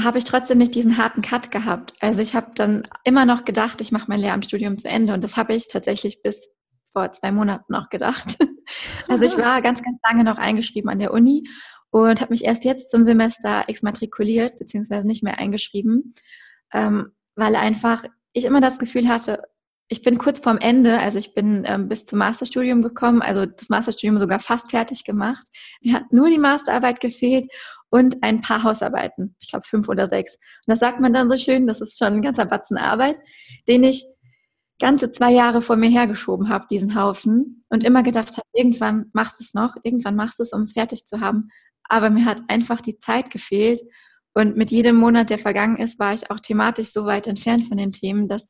habe 0.02 0.16
ich 0.16 0.24
trotzdem 0.24 0.56
nicht 0.56 0.74
diesen 0.74 0.96
harten 0.96 1.20
Cut 1.20 1.50
gehabt. 1.50 1.92
Also 2.00 2.20
ich 2.20 2.34
habe 2.34 2.52
dann 2.54 2.88
immer 3.04 3.26
noch 3.26 3.44
gedacht, 3.44 3.82
ich 3.82 3.92
mache 3.92 4.06
mein 4.08 4.20
Lehramtsstudium 4.20 4.78
zu 4.78 4.88
Ende 4.88 5.12
und 5.12 5.22
das 5.22 5.36
habe 5.36 5.54
ich 5.54 5.68
tatsächlich 5.68 6.22
bis 6.22 6.40
vor 6.92 7.12
zwei 7.12 7.30
Monaten 7.30 7.72
noch 7.72 7.90
gedacht. 7.90 8.38
Also 9.06 9.22
ich 9.24 9.38
war 9.38 9.62
ganz, 9.62 9.80
ganz 9.80 9.96
lange 10.02 10.24
noch 10.24 10.38
eingeschrieben 10.38 10.90
an 10.90 10.98
der 10.98 11.12
Uni 11.12 11.44
und 11.90 12.20
habe 12.20 12.32
mich 12.32 12.44
erst 12.44 12.64
jetzt 12.64 12.90
zum 12.90 13.02
Semester 13.02 13.62
exmatrikuliert, 13.68 14.58
beziehungsweise 14.58 15.06
nicht 15.06 15.22
mehr 15.22 15.38
eingeschrieben, 15.38 16.14
ähm, 16.72 17.12
weil 17.36 17.54
einfach 17.54 18.02
ich 18.32 18.44
immer 18.44 18.60
das 18.60 18.80
Gefühl 18.80 19.06
hatte, 19.06 19.44
ich 19.88 20.02
bin 20.02 20.18
kurz 20.18 20.40
vorm 20.40 20.58
Ende, 20.58 20.98
also 20.98 21.18
ich 21.18 21.34
bin 21.34 21.64
ähm, 21.66 21.88
bis 21.88 22.04
zum 22.04 22.18
Masterstudium 22.18 22.82
gekommen, 22.82 23.22
also 23.22 23.46
das 23.46 23.68
Masterstudium 23.68 24.18
sogar 24.18 24.40
fast 24.40 24.70
fertig 24.70 25.04
gemacht. 25.04 25.46
Mir 25.80 25.94
hat 25.94 26.12
nur 26.12 26.28
die 26.28 26.38
Masterarbeit 26.38 27.00
gefehlt 27.00 27.46
und 27.90 28.22
ein 28.22 28.40
paar 28.40 28.64
Hausarbeiten. 28.64 29.36
Ich 29.40 29.48
glaube 29.48 29.66
fünf 29.66 29.88
oder 29.88 30.08
sechs. 30.08 30.34
Und 30.34 30.72
das 30.72 30.80
sagt 30.80 31.00
man 31.00 31.12
dann 31.12 31.30
so 31.30 31.36
schön, 31.36 31.66
das 31.66 31.80
ist 31.80 31.98
schon 31.98 32.14
ein 32.14 32.22
ganzer 32.22 32.46
Batzen 32.46 32.78
Arbeit, 32.78 33.20
den 33.68 33.84
ich 33.84 34.04
ganze 34.80 35.12
zwei 35.12 35.32
Jahre 35.32 35.62
vor 35.62 35.76
mir 35.76 35.88
hergeschoben 35.88 36.48
habe, 36.48 36.66
diesen 36.68 36.94
Haufen, 37.00 37.64
und 37.68 37.84
immer 37.84 38.02
gedacht 38.02 38.36
habe, 38.36 38.46
irgendwann 38.52 39.06
machst 39.12 39.40
du 39.40 39.44
es 39.44 39.54
noch, 39.54 39.76
irgendwann 39.82 40.16
machst 40.16 40.38
du 40.38 40.42
es, 40.42 40.52
um 40.52 40.62
es 40.62 40.72
fertig 40.72 41.06
zu 41.06 41.20
haben. 41.20 41.48
Aber 41.84 42.10
mir 42.10 42.24
hat 42.24 42.42
einfach 42.48 42.80
die 42.80 42.98
Zeit 42.98 43.30
gefehlt. 43.30 43.80
Und 44.34 44.56
mit 44.56 44.70
jedem 44.70 44.96
Monat, 44.96 45.30
der 45.30 45.38
vergangen 45.38 45.76
ist, 45.76 45.98
war 45.98 46.12
ich 46.12 46.30
auch 46.30 46.40
thematisch 46.40 46.92
so 46.92 47.06
weit 47.06 47.26
entfernt 47.26 47.64
von 47.64 47.76
den 47.76 47.92
Themen, 47.92 48.28
dass 48.28 48.48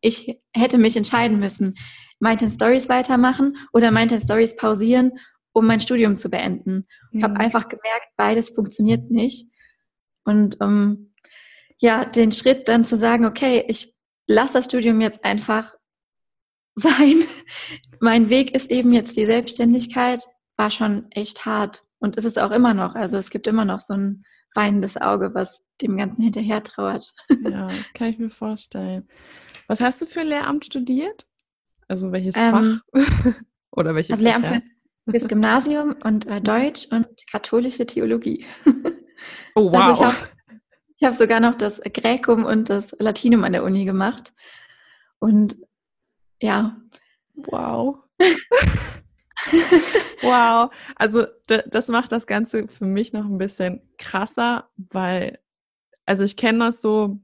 ich 0.00 0.38
hätte 0.54 0.78
mich 0.78 0.96
entscheiden 0.96 1.38
müssen, 1.38 1.74
Maintain 2.20 2.50
Stories 2.50 2.88
weitermachen 2.88 3.56
oder 3.72 3.90
Maintain 3.90 4.20
Stories 4.20 4.56
pausieren, 4.56 5.12
um 5.52 5.66
mein 5.66 5.80
Studium 5.80 6.16
zu 6.16 6.28
beenden. 6.28 6.86
Ich 7.12 7.22
habe 7.22 7.34
mhm. 7.34 7.40
einfach 7.40 7.68
gemerkt, 7.68 8.08
beides 8.16 8.50
funktioniert 8.50 9.10
nicht. 9.10 9.48
Und 10.24 10.60
um, 10.60 10.68
ähm, 10.68 11.14
ja, 11.80 12.04
den 12.04 12.32
Schritt 12.32 12.68
dann 12.68 12.84
zu 12.84 12.96
sagen, 12.96 13.24
okay, 13.24 13.64
ich 13.68 13.94
lasse 14.26 14.54
das 14.54 14.66
Studium 14.66 15.00
jetzt 15.00 15.24
einfach 15.24 15.74
sein. 16.74 17.24
mein 18.00 18.28
Weg 18.28 18.54
ist 18.54 18.70
eben 18.70 18.92
jetzt 18.92 19.16
die 19.16 19.26
Selbstständigkeit, 19.26 20.22
war 20.56 20.70
schon 20.70 21.10
echt 21.10 21.46
hart. 21.46 21.84
Und 22.00 22.16
ist 22.16 22.24
es 22.24 22.38
auch 22.38 22.52
immer 22.52 22.74
noch. 22.74 22.94
Also 22.94 23.16
es 23.16 23.30
gibt 23.30 23.48
immer 23.48 23.64
noch 23.64 23.80
so 23.80 23.94
ein 23.94 24.22
weinendes 24.54 24.96
Auge, 24.96 25.34
was 25.34 25.62
dem 25.82 25.96
Ganzen 25.96 26.22
hinterher 26.22 26.62
trauert. 26.62 27.12
Ja, 27.42 27.68
kann 27.94 28.08
ich 28.08 28.18
mir 28.18 28.30
vorstellen. 28.30 29.08
Was 29.68 29.80
hast 29.80 30.02
du 30.02 30.06
für 30.06 30.22
Lehramt 30.22 30.64
studiert? 30.64 31.26
Also 31.86 32.10
welches 32.10 32.36
ähm, 32.36 32.80
Fach? 32.92 33.34
Oder 33.70 33.94
welches 33.94 34.12
also 34.12 34.24
Lehramt 34.24 34.46
fürs, 34.46 34.64
fürs, 35.08 35.28
Gymnasium 35.28 35.94
und 36.02 36.26
äh, 36.26 36.40
Deutsch 36.40 36.88
und 36.90 37.06
katholische 37.30 37.86
Theologie. 37.86 38.44
Oh, 39.56 39.72
wow. 39.72 39.80
Also 39.80 40.02
ich 40.02 40.06
habe 40.06 40.16
hab 41.02 41.16
sogar 41.16 41.40
noch 41.40 41.56
das 41.56 41.80
Gräkum 41.80 42.44
und 42.44 42.70
das 42.70 42.94
Latinum 43.00 43.42
an 43.42 43.52
der 43.52 43.64
Uni 43.64 43.84
gemacht. 43.84 44.32
Und 45.18 45.58
ja. 46.40 46.76
Wow. 47.34 47.96
wow. 50.22 50.70
Also 50.94 51.26
das 51.46 51.88
macht 51.88 52.12
das 52.12 52.28
Ganze 52.28 52.68
für 52.68 52.84
mich 52.84 53.12
noch 53.12 53.24
ein 53.24 53.38
bisschen 53.38 53.82
krasser, 53.98 54.68
weil, 54.76 55.40
also 56.06 56.22
ich 56.22 56.36
kenne 56.36 56.66
das 56.66 56.80
so 56.80 57.18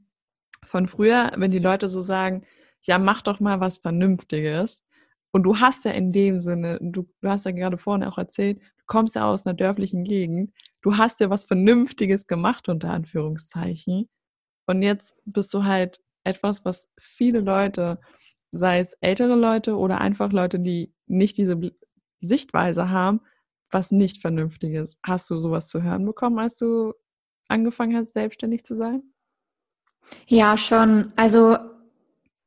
von 0.65 0.89
früher, 0.89 1.33
wenn 1.37 1.51
die 1.51 1.59
Leute 1.59 1.89
so 1.89 2.03
sagen, 2.03 2.45
ja, 2.83 2.99
mach 2.99 3.23
doch 3.23 3.41
mal 3.41 3.61
was 3.61 3.79
Vernünftiges. 3.79 4.83
Und 5.33 5.43
du 5.43 5.59
hast 5.59 5.85
ja 5.85 5.93
in 5.93 6.13
dem 6.13 6.39
Sinne, 6.39 6.79
du, 6.81 7.09
du 7.21 7.29
hast 7.29 7.47
ja 7.47 7.51
gerade 7.51 7.79
vorne 7.79 8.09
auch 8.09 8.19
erzählt, 8.19 8.61
du 8.61 8.85
kommst 8.87 9.17
ja 9.17 9.29
aus 9.29 9.47
einer 9.47 9.55
dörflichen 9.55 10.05
Gegend, 10.05 10.53
du 10.83 10.97
hast 10.97 11.21
ja 11.21 11.31
was 11.31 11.45
Vernünftiges 11.45 12.27
gemacht, 12.27 12.69
unter 12.69 12.91
Anführungszeichen. 12.91 14.09
Und 14.67 14.83
jetzt 14.83 15.17
bist 15.25 15.53
du 15.55 15.65
halt 15.65 16.01
etwas, 16.25 16.65
was 16.65 16.91
viele 16.99 17.41
Leute, 17.41 18.01
sei 18.51 18.79
es 18.79 18.93
ältere 19.01 19.35
Leute 19.35 19.77
oder 19.77 20.01
einfach 20.01 20.33
Leute, 20.33 20.61
die 20.61 20.95
nicht 21.07 21.37
diese 21.37 21.59
Sichtweise 22.21 22.91
haben, 22.91 23.21
was 23.71 23.91
nicht 23.91 24.23
Vernünftiges. 24.23 24.99
Hast 25.03 25.29
du 25.31 25.37
sowas 25.37 25.69
zu 25.69 25.83
hören 25.83 26.07
bekommen, 26.07 26.39
als 26.39 26.57
du 26.57 26.95
angefangen 27.49 27.97
hast, 27.97 28.15
selbstständig 28.15 28.65
zu 28.65 28.75
sein? 28.75 29.14
Ja, 30.27 30.57
schon. 30.57 31.13
Also 31.17 31.57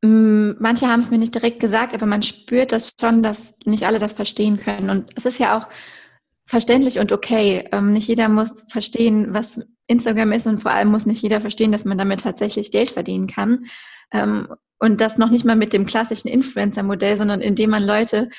mm, 0.01 0.51
manche 0.59 0.87
haben 0.87 0.99
es 0.99 1.11
mir 1.11 1.17
nicht 1.17 1.35
direkt 1.35 1.59
gesagt, 1.59 1.93
aber 1.93 2.05
man 2.05 2.23
spürt 2.23 2.71
das 2.71 2.93
schon, 2.99 3.23
dass 3.23 3.53
nicht 3.65 3.85
alle 3.85 3.99
das 3.99 4.13
verstehen 4.13 4.57
können. 4.57 4.89
Und 4.89 5.11
es 5.15 5.25
ist 5.25 5.39
ja 5.39 5.57
auch 5.57 5.67
verständlich 6.45 6.99
und 6.99 7.11
okay. 7.11 7.67
Ähm, 7.71 7.91
nicht 7.91 8.07
jeder 8.07 8.29
muss 8.29 8.63
verstehen, 8.69 9.33
was 9.33 9.59
Instagram 9.87 10.31
ist 10.31 10.47
und 10.47 10.59
vor 10.59 10.71
allem 10.71 10.89
muss 10.89 11.05
nicht 11.05 11.21
jeder 11.21 11.41
verstehen, 11.41 11.71
dass 11.71 11.85
man 11.85 11.97
damit 11.97 12.21
tatsächlich 12.21 12.71
Geld 12.71 12.89
verdienen 12.89 13.27
kann. 13.27 13.65
Ähm, 14.11 14.47
und 14.79 15.01
das 15.01 15.17
noch 15.17 15.29
nicht 15.29 15.45
mal 15.45 15.55
mit 15.55 15.73
dem 15.73 15.85
klassischen 15.85 16.27
Influencer-Modell, 16.27 17.17
sondern 17.17 17.41
indem 17.41 17.71
man 17.71 17.83
Leute 17.83 18.29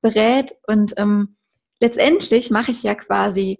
berät. 0.00 0.52
Und 0.66 0.94
ähm, 0.96 1.36
letztendlich 1.80 2.50
mache 2.50 2.70
ich 2.70 2.82
ja 2.82 2.94
quasi 2.94 3.58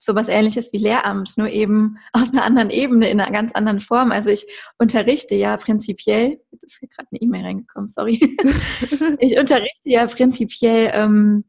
sowas 0.00 0.28
ähnliches 0.28 0.72
wie 0.72 0.78
Lehramt, 0.78 1.36
nur 1.36 1.48
eben 1.48 1.98
auf 2.12 2.32
einer 2.32 2.42
anderen 2.42 2.70
Ebene, 2.70 3.08
in 3.08 3.20
einer 3.20 3.30
ganz 3.30 3.52
anderen 3.52 3.80
Form. 3.80 4.10
Also 4.10 4.30
ich 4.30 4.46
unterrichte 4.78 5.34
ja 5.34 5.56
prinzipiell, 5.56 6.40
jetzt 6.50 6.64
ist 6.64 6.78
hier 6.80 6.88
gerade 6.88 7.08
eine 7.12 7.20
E-Mail 7.20 7.44
reingekommen, 7.44 7.88
sorry. 7.88 8.18
ich 9.20 9.38
unterrichte 9.38 9.88
ja 9.88 10.06
prinzipiell 10.06 10.90
ähm, 10.92 11.44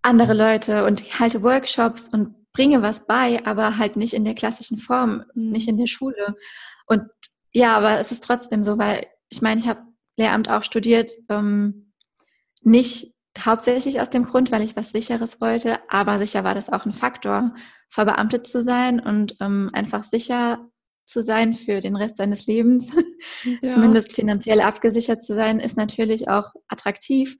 andere 0.00 0.34
Leute 0.34 0.84
und 0.84 1.20
halte 1.20 1.42
Workshops 1.42 2.08
und 2.08 2.34
bringe 2.52 2.82
was 2.82 3.06
bei, 3.06 3.44
aber 3.46 3.78
halt 3.78 3.96
nicht 3.96 4.14
in 4.14 4.24
der 4.24 4.34
klassischen 4.34 4.78
Form, 4.78 5.24
mhm. 5.34 5.52
nicht 5.52 5.68
in 5.68 5.78
der 5.78 5.86
Schule. 5.86 6.36
Und 6.86 7.02
ja, 7.52 7.76
aber 7.76 7.98
es 7.98 8.10
ist 8.10 8.24
trotzdem 8.24 8.62
so, 8.62 8.78
weil 8.78 9.06
ich 9.28 9.42
meine, 9.42 9.60
ich 9.60 9.68
habe 9.68 9.82
Lehramt 10.16 10.50
auch 10.50 10.62
studiert, 10.62 11.10
ähm, 11.28 11.92
nicht 12.62 13.11
Hauptsächlich 13.38 14.00
aus 14.00 14.10
dem 14.10 14.24
Grund, 14.24 14.52
weil 14.52 14.62
ich 14.62 14.76
was 14.76 14.92
Sicheres 14.92 15.40
wollte, 15.40 15.78
aber 15.88 16.18
sicher 16.18 16.44
war 16.44 16.54
das 16.54 16.68
auch 16.68 16.84
ein 16.84 16.92
Faktor, 16.92 17.54
verbeamtet 17.88 18.46
zu 18.46 18.62
sein 18.62 19.00
und 19.00 19.36
ähm, 19.40 19.70
einfach 19.72 20.04
sicher 20.04 20.68
zu 21.06 21.22
sein 21.22 21.52
für 21.52 21.80
den 21.80 21.96
Rest 21.96 22.16
seines 22.16 22.46
Lebens, 22.46 22.90
ja. 23.62 23.70
zumindest 23.70 24.12
finanziell 24.12 24.60
abgesichert 24.60 25.24
zu 25.24 25.34
sein, 25.34 25.60
ist 25.60 25.76
natürlich 25.76 26.28
auch 26.28 26.52
attraktiv. 26.68 27.36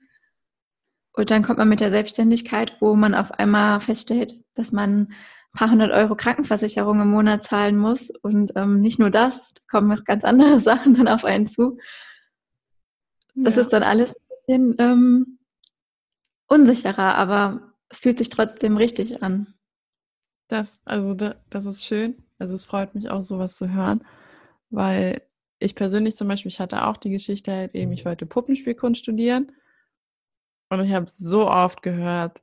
Und 1.14 1.30
dann 1.30 1.42
kommt 1.42 1.58
man 1.58 1.68
mit 1.68 1.80
der 1.80 1.90
Selbstständigkeit, 1.90 2.76
wo 2.80 2.94
man 2.94 3.14
auf 3.14 3.32
einmal 3.32 3.80
feststellt, 3.80 4.34
dass 4.54 4.72
man 4.72 5.08
ein 5.08 5.58
paar 5.58 5.70
hundert 5.70 5.92
Euro 5.92 6.16
Krankenversicherung 6.16 7.00
im 7.00 7.10
Monat 7.10 7.44
zahlen 7.44 7.76
muss. 7.76 8.10
Und 8.10 8.52
ähm, 8.56 8.80
nicht 8.80 8.98
nur 8.98 9.10
das, 9.10 9.36
da 9.36 9.62
kommen 9.70 9.98
auch 9.98 10.04
ganz 10.04 10.24
andere 10.24 10.60
Sachen 10.60 10.94
dann 10.94 11.08
auf 11.08 11.24
einen 11.24 11.46
zu. 11.46 11.78
Das 13.34 13.56
ja. 13.56 13.62
ist 13.62 13.72
dann 13.72 13.82
alles 13.82 14.10
ein 14.10 14.26
bisschen 14.46 14.74
ähm, 14.78 15.38
unsicherer, 16.52 17.14
aber 17.14 17.72
es 17.88 18.00
fühlt 18.00 18.18
sich 18.18 18.28
trotzdem 18.28 18.76
richtig 18.76 19.22
an. 19.22 19.54
Das, 20.48 20.80
also 20.84 21.14
das 21.14 21.64
ist 21.64 21.84
schön. 21.84 22.22
Also 22.38 22.54
es 22.54 22.64
freut 22.64 22.94
mich 22.94 23.08
auch, 23.08 23.22
sowas 23.22 23.56
zu 23.56 23.72
hören, 23.72 24.04
weil 24.70 25.22
ich 25.58 25.74
persönlich 25.74 26.16
zum 26.16 26.28
Beispiel, 26.28 26.50
ich 26.50 26.60
hatte 26.60 26.86
auch 26.86 26.96
die 26.96 27.10
Geschichte 27.10 27.52
halt 27.52 27.74
eben, 27.74 27.92
ich 27.92 28.04
wollte 28.04 28.26
Puppenspielkunst 28.26 29.00
studieren 29.00 29.52
und 30.68 30.80
ich 30.80 30.92
habe 30.92 31.06
so 31.08 31.48
oft 31.48 31.82
gehört, 31.82 32.42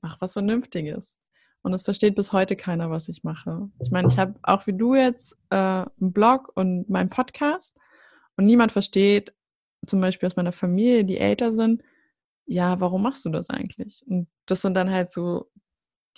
mach 0.00 0.20
was 0.20 0.32
Vernünftiges. 0.32 1.14
Und 1.62 1.74
es 1.74 1.82
versteht 1.82 2.14
bis 2.14 2.32
heute 2.32 2.54
keiner, 2.56 2.90
was 2.90 3.08
ich 3.08 3.24
mache. 3.24 3.68
Ich 3.80 3.90
meine, 3.90 4.08
ich 4.08 4.18
habe 4.18 4.34
auch 4.42 4.66
wie 4.66 4.72
du 4.72 4.94
jetzt 4.94 5.36
äh, 5.50 5.56
einen 5.56 6.12
Blog 6.12 6.52
und 6.54 6.88
meinen 6.88 7.10
Podcast 7.10 7.76
und 8.36 8.46
niemand 8.46 8.72
versteht, 8.72 9.34
zum 9.84 10.00
Beispiel 10.00 10.26
aus 10.26 10.36
meiner 10.36 10.52
Familie, 10.52 11.04
die 11.04 11.18
älter 11.18 11.52
sind, 11.52 11.82
ja, 12.46 12.80
warum 12.80 13.02
machst 13.02 13.24
du 13.24 13.30
das 13.30 13.50
eigentlich? 13.50 14.04
Und 14.06 14.28
das 14.46 14.62
sind 14.62 14.74
dann 14.74 14.90
halt 14.90 15.10
so 15.10 15.50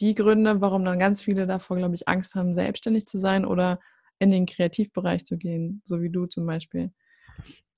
die 0.00 0.14
Gründe, 0.14 0.60
warum 0.60 0.84
dann 0.84 0.98
ganz 0.98 1.22
viele 1.22 1.46
davor, 1.46 1.76
glaube 1.76 1.94
ich, 1.94 2.06
Angst 2.06 2.34
haben, 2.34 2.54
selbstständig 2.54 3.06
zu 3.06 3.18
sein 3.18 3.44
oder 3.44 3.80
in 4.18 4.30
den 4.30 4.46
Kreativbereich 4.46 5.24
zu 5.24 5.36
gehen, 5.36 5.82
so 5.84 6.00
wie 6.02 6.10
du 6.10 6.26
zum 6.26 6.46
Beispiel. 6.46 6.92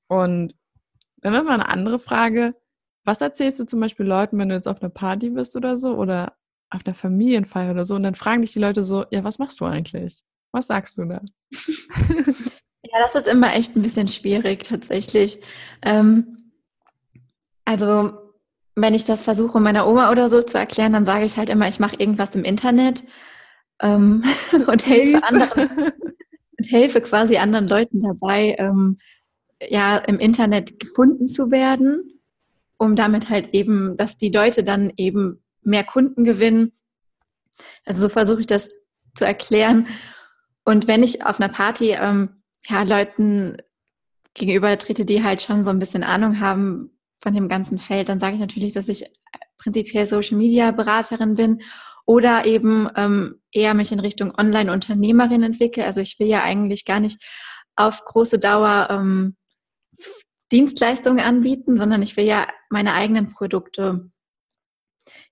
Und 0.09 0.55
dann 1.19 1.35
ist 1.35 1.45
mal 1.45 1.55
eine 1.55 1.69
andere 1.69 1.99
Frage. 1.99 2.55
Was 3.05 3.21
erzählst 3.21 3.61
du 3.61 3.65
zum 3.65 3.81
Beispiel 3.81 4.07
Leuten, 4.07 4.39
wenn 4.39 4.49
du 4.49 4.55
jetzt 4.55 4.69
auf 4.69 4.83
einer 4.83 4.91
Party 4.91 5.31
bist 5.31 5.57
oder 5.57 5.79
so 5.79 5.95
oder 5.95 6.37
auf 6.71 6.85
einer 6.85 6.95
Familienfeier 6.95 7.73
oder 7.73 7.85
so 7.85 7.95
und 7.97 8.03
dann 8.03 8.15
fragen 8.15 8.43
dich 8.43 8.53
die 8.53 8.59
Leute 8.59 8.85
so, 8.85 9.05
ja, 9.11 9.25
was 9.25 9.39
machst 9.39 9.61
du 9.61 9.65
eigentlich? 9.65 10.21
Was 10.53 10.67
sagst 10.67 10.99
du 10.99 11.05
da? 11.05 11.23
ja, 11.51 12.99
das 13.01 13.15
ist 13.15 13.27
immer 13.27 13.55
echt 13.55 13.77
ein 13.77 13.83
bisschen 13.83 14.09
schwierig 14.09 14.65
tatsächlich. 14.65 15.41
Ähm, 15.83 16.53
also 17.65 18.20
wenn 18.83 18.95
ich 18.95 19.05
das 19.05 19.23
versuche, 19.23 19.61
meiner 19.61 19.87
Oma 19.87 20.11
oder 20.11 20.29
so 20.29 20.43
zu 20.43 20.59
erklären, 20.59 20.93
dann 20.93 21.05
sage 21.05 21.25
ich 21.25 21.37
halt 21.37 21.49
immer, 21.49 21.69
ich 21.69 21.81
mache 21.81 21.97
irgendwas 21.97 22.35
im 22.35 22.45
Internet 22.45 23.05
ähm, 23.81 24.25
und 24.67 24.87
helfe 24.87 25.23
anderen 25.25 25.93
und 26.59 26.71
helfe 26.71 27.01
quasi 27.01 27.39
anderen 27.39 27.69
Leuten 27.69 28.01
dabei, 28.01 28.57
ähm, 28.59 28.99
ja, 29.69 29.97
im 29.97 30.19
Internet 30.19 30.79
gefunden 30.79 31.27
zu 31.27 31.51
werden, 31.51 32.21
um 32.77 32.97
damit 32.97 33.29
halt 33.29 33.55
eben, 33.55 33.97
dass 33.97 34.17
die 34.17 34.31
Leute 34.31 34.63
dann 34.63 34.93
eben 34.97 35.43
mehr 35.63 35.85
Kunden 35.85 36.25
gewinnen. 36.25 36.73
Also 37.85 38.03
so 38.03 38.09
versuche 38.09 38.41
ich 38.41 38.47
das 38.47 38.69
zu 39.15 39.25
erklären. 39.25 39.87
Und 40.65 40.87
wenn 40.87 41.03
ich 41.03 41.25
auf 41.25 41.41
einer 41.41 41.53
Party 41.53 41.93
ähm, 41.93 42.43
ja, 42.69 42.83
Leuten 42.83 43.57
gegenüber 44.35 44.77
trete, 44.79 45.05
die 45.05 45.23
halt 45.23 45.43
schon 45.43 45.65
so 45.65 45.71
ein 45.71 45.79
bisschen 45.79 46.05
Ahnung 46.05 46.41
haben, 46.41 46.91
von 47.23 47.35
dem 47.35 47.49
ganzen 47.49 47.79
Feld, 47.79 48.09
dann 48.09 48.21
sage 48.21 48.35
ich 48.35 48.41
natürlich, 48.41 48.73
dass 48.73 48.89
ich 48.89 49.05
prinzipiell 49.59 50.07
Social 50.07 50.39
Media 50.39 50.71
Beraterin 50.71 51.35
bin 51.35 51.63
oder 52.07 52.47
eben 52.47 52.89
ähm, 52.97 53.41
eher 53.53 53.75
mich 53.75 53.93
in 53.93 54.01
Richtung 54.01 54.33
Online-Unternehmerin 54.37 55.43
entwickle. 55.43 55.85
Also 55.85 56.01
ich 56.01 56.19
will 56.19 56.27
ja 56.27 56.43
eigentlich 56.43 56.85
gar 56.85 57.01
nicht 57.01 57.23
auf 57.77 58.05
große 58.05 58.39
Dauer 58.39 58.89
ähm, 58.91 59.37
Dienstleistungen 60.51 61.21
anbieten, 61.25 61.77
sondern 61.77 62.03
ich 62.03 62.17
will 62.17 62.25
ja 62.25 62.49
meine 62.71 62.95
eigenen 62.95 63.33
Produkte 63.33 64.11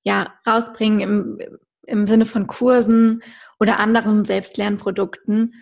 ja 0.04 0.34
rausbringen 0.46 1.00
im, 1.00 1.58
im 1.86 2.06
Sinne 2.06 2.26
von 2.26 2.46
Kursen 2.46 3.22
oder 3.58 3.78
anderen 3.78 4.24
Selbstlernprodukten. 4.24 5.54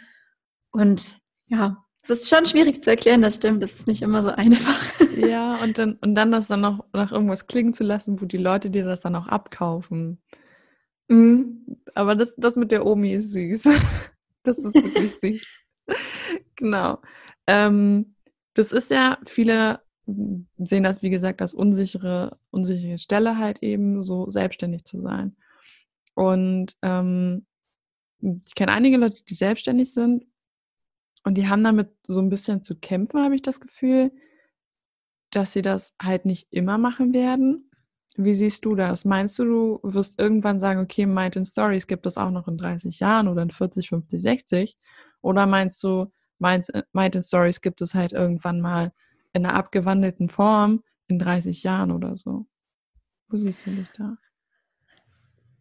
Und 0.71 1.13
ja, 1.47 1.86
es 2.09 2.23
ist 2.23 2.29
schon 2.29 2.47
schwierig 2.47 2.85
zu 2.85 2.91
erklären, 2.91 3.23
das 3.23 3.37
stimmt. 3.37 3.63
Das 3.63 3.73
ist 3.73 3.87
nicht 3.87 4.03
immer 4.03 4.23
so 4.23 4.31
einfach. 4.31 4.83
Ja, 5.17 5.55
und 5.63 5.79
dann, 5.79 5.95
und 6.03 6.15
dann 6.15 6.31
das 6.31 6.47
dann 6.47 6.61
noch 6.61 6.85
nach 6.93 7.11
irgendwas 7.11 7.47
klingen 7.47 7.73
zu 7.73 7.85
lassen, 7.85 8.21
wo 8.21 8.27
die 8.27 8.37
Leute 8.37 8.69
dir 8.69 8.85
das 8.85 9.01
dann 9.01 9.17
auch 9.17 9.29
abkaufen. 9.29 10.21
Mhm. 11.09 11.79
Aber 11.95 12.15
das, 12.15 12.35
das 12.37 12.55
mit 12.55 12.71
der 12.71 12.85
Omi 12.85 13.13
ist 13.13 13.33
süß. 13.33 13.69
Das 14.43 14.59
ist 14.59 14.77
wirklich 14.77 15.13
süß. 15.21 15.61
Genau. 16.55 17.01
Ähm, 17.49 18.15
das 18.55 18.71
ist 18.71 18.91
ja, 18.93 19.19
viele 19.27 19.81
sehen 20.07 20.85
das, 20.85 21.03
wie 21.03 21.11
gesagt, 21.11 21.43
als 21.43 21.53
unsichere, 21.53 22.39
unsichere 22.51 22.99
Stelle 22.99 23.39
halt 23.39 23.63
eben, 23.63 24.03
so 24.03 24.31
selbstständig 24.31 24.85
zu 24.85 24.99
sein. 24.99 25.37
Und 26.15 26.77
ähm, 26.83 27.47
ich 28.21 28.55
kenne 28.55 28.73
einige 28.73 28.99
Leute, 28.99 29.25
die 29.25 29.35
selbstständig 29.35 29.93
sind 29.93 30.25
und 31.27 31.35
die 31.35 31.49
haben 31.49 31.65
damit 31.65 31.91
so 32.07 32.21
ein 32.21 32.29
bisschen 32.29 32.63
zu 32.63 32.77
kämpfen, 32.77 33.21
habe 33.21 33.35
ich 33.35 33.43
das 33.43 33.59
Gefühl, 33.59 34.13
dass 35.33 35.53
sie 35.53 35.61
das 35.61 35.93
halt 36.01 36.25
nicht 36.25 36.47
immer 36.53 36.79
machen 36.79 37.13
werden. 37.13 37.69
Wie 38.17 38.33
siehst 38.33 38.65
du 38.65 38.77
das? 38.77 39.05
Meinst 39.05 39.37
du, 39.41 39.45
du 39.45 39.81
wirst 39.83 40.21
irgendwann 40.21 40.61
sagen, 40.61 40.79
okay, 40.79 41.05
Mind 41.05 41.35
in 41.35 41.45
Stories 41.45 41.89
gibt 41.89 42.07
es 42.07 42.17
auch 42.17 42.31
noch 42.31 42.47
in 42.47 42.57
30 42.57 43.01
Jahren 43.01 43.27
oder 43.27 43.43
in 43.43 43.51
40, 43.51 43.89
50, 43.89 44.23
60? 44.23 44.79
Oder 45.21 45.47
meinst 45.47 45.83
du, 45.83 46.13
Mind, 46.39 46.69
Mind 46.93 47.17
in 47.17 47.25
Stories 47.25 47.61
gibt 47.61 47.81
es 47.81 47.93
halt 47.93 48.13
irgendwann 48.13 48.61
mal 48.61 48.93
in 49.33 49.45
einer 49.45 49.57
abgewandelten 49.57 50.29
Form 50.29 50.85
in 51.09 51.19
30 51.19 51.65
Jahren 51.65 51.91
oder 51.91 52.17
so? 52.17 52.47
Wo 53.27 53.37
siehst 53.37 53.67
du 53.67 53.71
dich 53.73 53.91
da? 53.99 54.17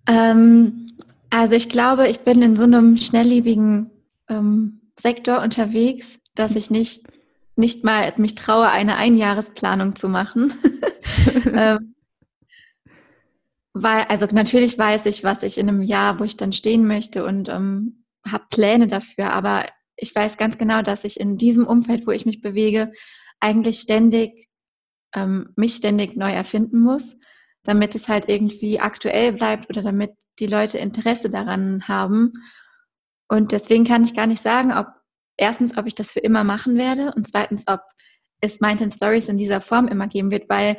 Ähm, 0.05 0.91
also 1.31 1.55
ich 1.55 1.69
glaube, 1.69 2.07
ich 2.07 2.19
bin 2.19 2.43
in 2.43 2.55
so 2.55 2.65
einem 2.65 2.97
schnelllebigen 2.97 3.89
ähm, 4.29 4.81
Sektor 4.99 5.41
unterwegs, 5.41 6.19
dass 6.35 6.55
ich 6.55 6.69
nicht, 6.69 7.05
nicht 7.55 7.83
mal 7.83 8.11
mich 8.17 8.35
traue, 8.35 8.69
eine 8.69 8.95
Einjahresplanung 8.95 9.95
zu 9.95 10.09
machen. 10.09 10.53
ähm, 11.53 11.95
weil, 13.73 14.03
also 14.03 14.25
natürlich 14.31 14.77
weiß 14.77 15.05
ich, 15.07 15.23
was 15.23 15.43
ich 15.43 15.57
in 15.57 15.67
einem 15.67 15.81
Jahr, 15.81 16.19
wo 16.19 16.23
ich 16.23 16.37
dann 16.37 16.53
stehen 16.53 16.87
möchte 16.87 17.25
und 17.25 17.49
ähm, 17.49 18.05
habe 18.25 18.45
Pläne 18.49 18.87
dafür, 18.87 19.31
aber 19.33 19.65
ich 19.97 20.13
weiß 20.15 20.37
ganz 20.37 20.57
genau, 20.57 20.81
dass 20.81 21.03
ich 21.03 21.19
in 21.19 21.37
diesem 21.37 21.67
Umfeld, 21.67 22.07
wo 22.07 22.11
ich 22.11 22.25
mich 22.25 22.41
bewege, 22.41 22.91
eigentlich 23.39 23.79
ständig 23.79 24.45
ähm, 25.15 25.49
mich 25.55 25.75
ständig 25.75 26.15
neu 26.15 26.31
erfinden 26.31 26.79
muss, 26.79 27.17
damit 27.63 27.95
es 27.95 28.07
halt 28.07 28.29
irgendwie 28.29 28.79
aktuell 28.79 29.33
bleibt 29.33 29.69
oder 29.69 29.81
damit 29.81 30.11
die 30.39 30.47
Leute 30.47 30.77
Interesse 30.77 31.29
daran 31.29 31.87
haben. 31.87 32.33
Und 33.27 33.51
deswegen 33.51 33.85
kann 33.85 34.03
ich 34.03 34.13
gar 34.13 34.27
nicht 34.27 34.43
sagen, 34.43 34.71
ob 34.71 34.87
erstens, 35.37 35.77
ob 35.77 35.85
ich 35.85 35.95
das 35.95 36.11
für 36.11 36.19
immer 36.19 36.43
machen 36.43 36.77
werde 36.77 37.13
und 37.15 37.27
zweitens, 37.27 37.63
ob 37.67 37.81
es 38.41 38.59
Mind 38.59 38.81
Stories 38.93 39.27
in 39.27 39.37
dieser 39.37 39.61
Form 39.61 39.87
immer 39.87 40.07
geben 40.07 40.31
wird, 40.31 40.49
weil 40.49 40.77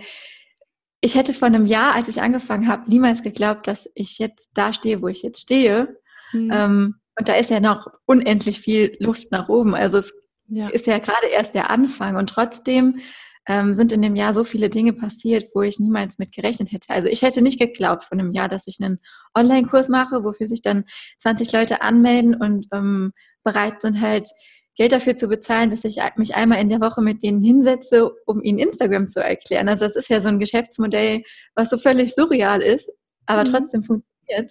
ich 1.00 1.14
hätte 1.14 1.32
vor 1.32 1.46
einem 1.46 1.66
Jahr, 1.66 1.94
als 1.94 2.08
ich 2.08 2.22
angefangen 2.22 2.68
habe, 2.68 2.88
niemals 2.90 3.22
geglaubt, 3.22 3.66
dass 3.66 3.88
ich 3.94 4.18
jetzt 4.18 4.50
da 4.54 4.72
stehe, 4.72 5.02
wo 5.02 5.08
ich 5.08 5.22
jetzt 5.22 5.42
stehe. 5.42 5.96
Mhm. 6.32 6.50
Ähm, 6.52 6.94
und 7.18 7.28
da 7.28 7.34
ist 7.34 7.50
ja 7.50 7.60
noch 7.60 7.88
unendlich 8.06 8.60
viel 8.60 8.96
Luft 9.00 9.30
nach 9.30 9.48
oben. 9.48 9.74
Also 9.74 9.98
es 9.98 10.14
ja. 10.48 10.68
ist 10.68 10.86
ja 10.86 10.98
gerade 10.98 11.26
erst 11.26 11.54
der 11.54 11.70
Anfang 11.70 12.16
und 12.16 12.28
trotzdem 12.28 12.98
ähm, 13.46 13.74
sind 13.74 13.92
in 13.92 14.02
dem 14.02 14.16
Jahr 14.16 14.34
so 14.34 14.44
viele 14.44 14.68
Dinge 14.68 14.92
passiert, 14.92 15.44
wo 15.54 15.62
ich 15.62 15.78
niemals 15.78 16.18
mit 16.18 16.32
gerechnet 16.32 16.72
hätte. 16.72 16.90
Also 16.90 17.08
ich 17.08 17.22
hätte 17.22 17.42
nicht 17.42 17.58
geglaubt 17.58 18.04
von 18.04 18.18
einem 18.18 18.32
Jahr, 18.32 18.48
dass 18.48 18.66
ich 18.66 18.78
einen 18.80 18.98
Online-Kurs 19.34 19.88
mache, 19.88 20.24
wofür 20.24 20.46
sich 20.46 20.62
dann 20.62 20.84
20 21.18 21.52
Leute 21.52 21.82
anmelden 21.82 22.34
und 22.34 22.66
ähm, 22.72 23.12
bereit 23.44 23.80
sind 23.82 24.00
halt 24.00 24.28
Geld 24.76 24.92
dafür 24.92 25.14
zu 25.14 25.28
bezahlen, 25.28 25.70
dass 25.70 25.84
ich 25.84 25.98
mich 26.16 26.34
einmal 26.34 26.60
in 26.60 26.68
der 26.68 26.80
Woche 26.80 27.00
mit 27.00 27.22
denen 27.22 27.42
hinsetze, 27.42 28.10
um 28.26 28.42
ihnen 28.42 28.58
Instagram 28.58 29.06
zu 29.06 29.20
erklären. 29.20 29.68
Also 29.68 29.86
das 29.86 29.96
ist 29.96 30.10
ja 30.10 30.20
so 30.20 30.28
ein 30.28 30.38
Geschäftsmodell, 30.38 31.22
was 31.54 31.70
so 31.70 31.78
völlig 31.78 32.14
surreal 32.14 32.60
ist, 32.60 32.90
aber 33.24 33.42
mhm. 33.42 33.52
trotzdem 33.52 33.82
funktioniert 33.82 34.50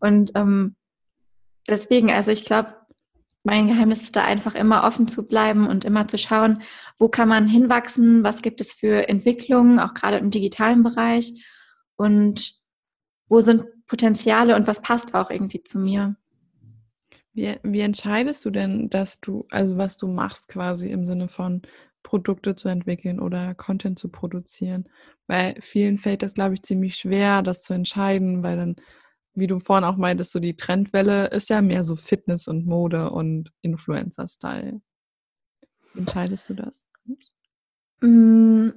Und 0.00 0.32
ähm, 0.34 0.74
deswegen, 1.68 2.10
also 2.10 2.32
ich 2.32 2.44
glaube, 2.44 2.74
mein 3.42 3.68
Geheimnis 3.68 4.02
ist 4.02 4.16
da 4.16 4.24
einfach 4.24 4.54
immer 4.54 4.84
offen 4.84 5.08
zu 5.08 5.26
bleiben 5.26 5.66
und 5.66 5.84
immer 5.84 6.06
zu 6.08 6.18
schauen, 6.18 6.62
wo 6.98 7.08
kann 7.08 7.28
man 7.28 7.46
hinwachsen, 7.46 8.22
was 8.22 8.42
gibt 8.42 8.60
es 8.60 8.72
für 8.72 9.08
Entwicklungen, 9.08 9.78
auch 9.78 9.94
gerade 9.94 10.18
im 10.18 10.30
digitalen 10.30 10.82
Bereich 10.82 11.32
und 11.96 12.54
wo 13.28 13.40
sind 13.40 13.64
Potenziale 13.86 14.56
und 14.56 14.66
was 14.66 14.82
passt 14.82 15.14
auch 15.14 15.30
irgendwie 15.30 15.62
zu 15.62 15.78
mir. 15.78 16.16
Wie, 17.32 17.56
wie 17.62 17.80
entscheidest 17.80 18.44
du 18.44 18.50
denn, 18.50 18.90
dass 18.90 19.20
du, 19.20 19.46
also 19.50 19.78
was 19.78 19.96
du 19.96 20.08
machst 20.08 20.48
quasi 20.48 20.90
im 20.90 21.06
Sinne 21.06 21.28
von 21.28 21.62
Produkte 22.02 22.54
zu 22.54 22.68
entwickeln 22.68 23.20
oder 23.20 23.54
Content 23.54 23.98
zu 23.98 24.08
produzieren? 24.08 24.88
Weil 25.26 25.56
vielen 25.60 25.96
fällt 25.96 26.22
das, 26.22 26.34
glaube 26.34 26.54
ich, 26.54 26.62
ziemlich 26.62 26.96
schwer, 26.96 27.42
das 27.42 27.62
zu 27.62 27.72
entscheiden, 27.72 28.42
weil 28.42 28.56
dann 28.56 28.76
wie 29.34 29.46
du 29.46 29.60
vorhin 29.60 29.84
auch 29.84 29.96
meintest, 29.96 30.32
so 30.32 30.40
die 30.40 30.56
Trendwelle 30.56 31.26
ist 31.28 31.50
ja 31.50 31.62
mehr 31.62 31.84
so 31.84 31.96
Fitness 31.96 32.48
und 32.48 32.66
Mode 32.66 33.10
und 33.10 33.52
Influencer-Style. 33.62 34.80
Entscheidest 35.96 36.48
du 36.48 36.54
das? 36.54 36.86
Mm, 38.00 38.70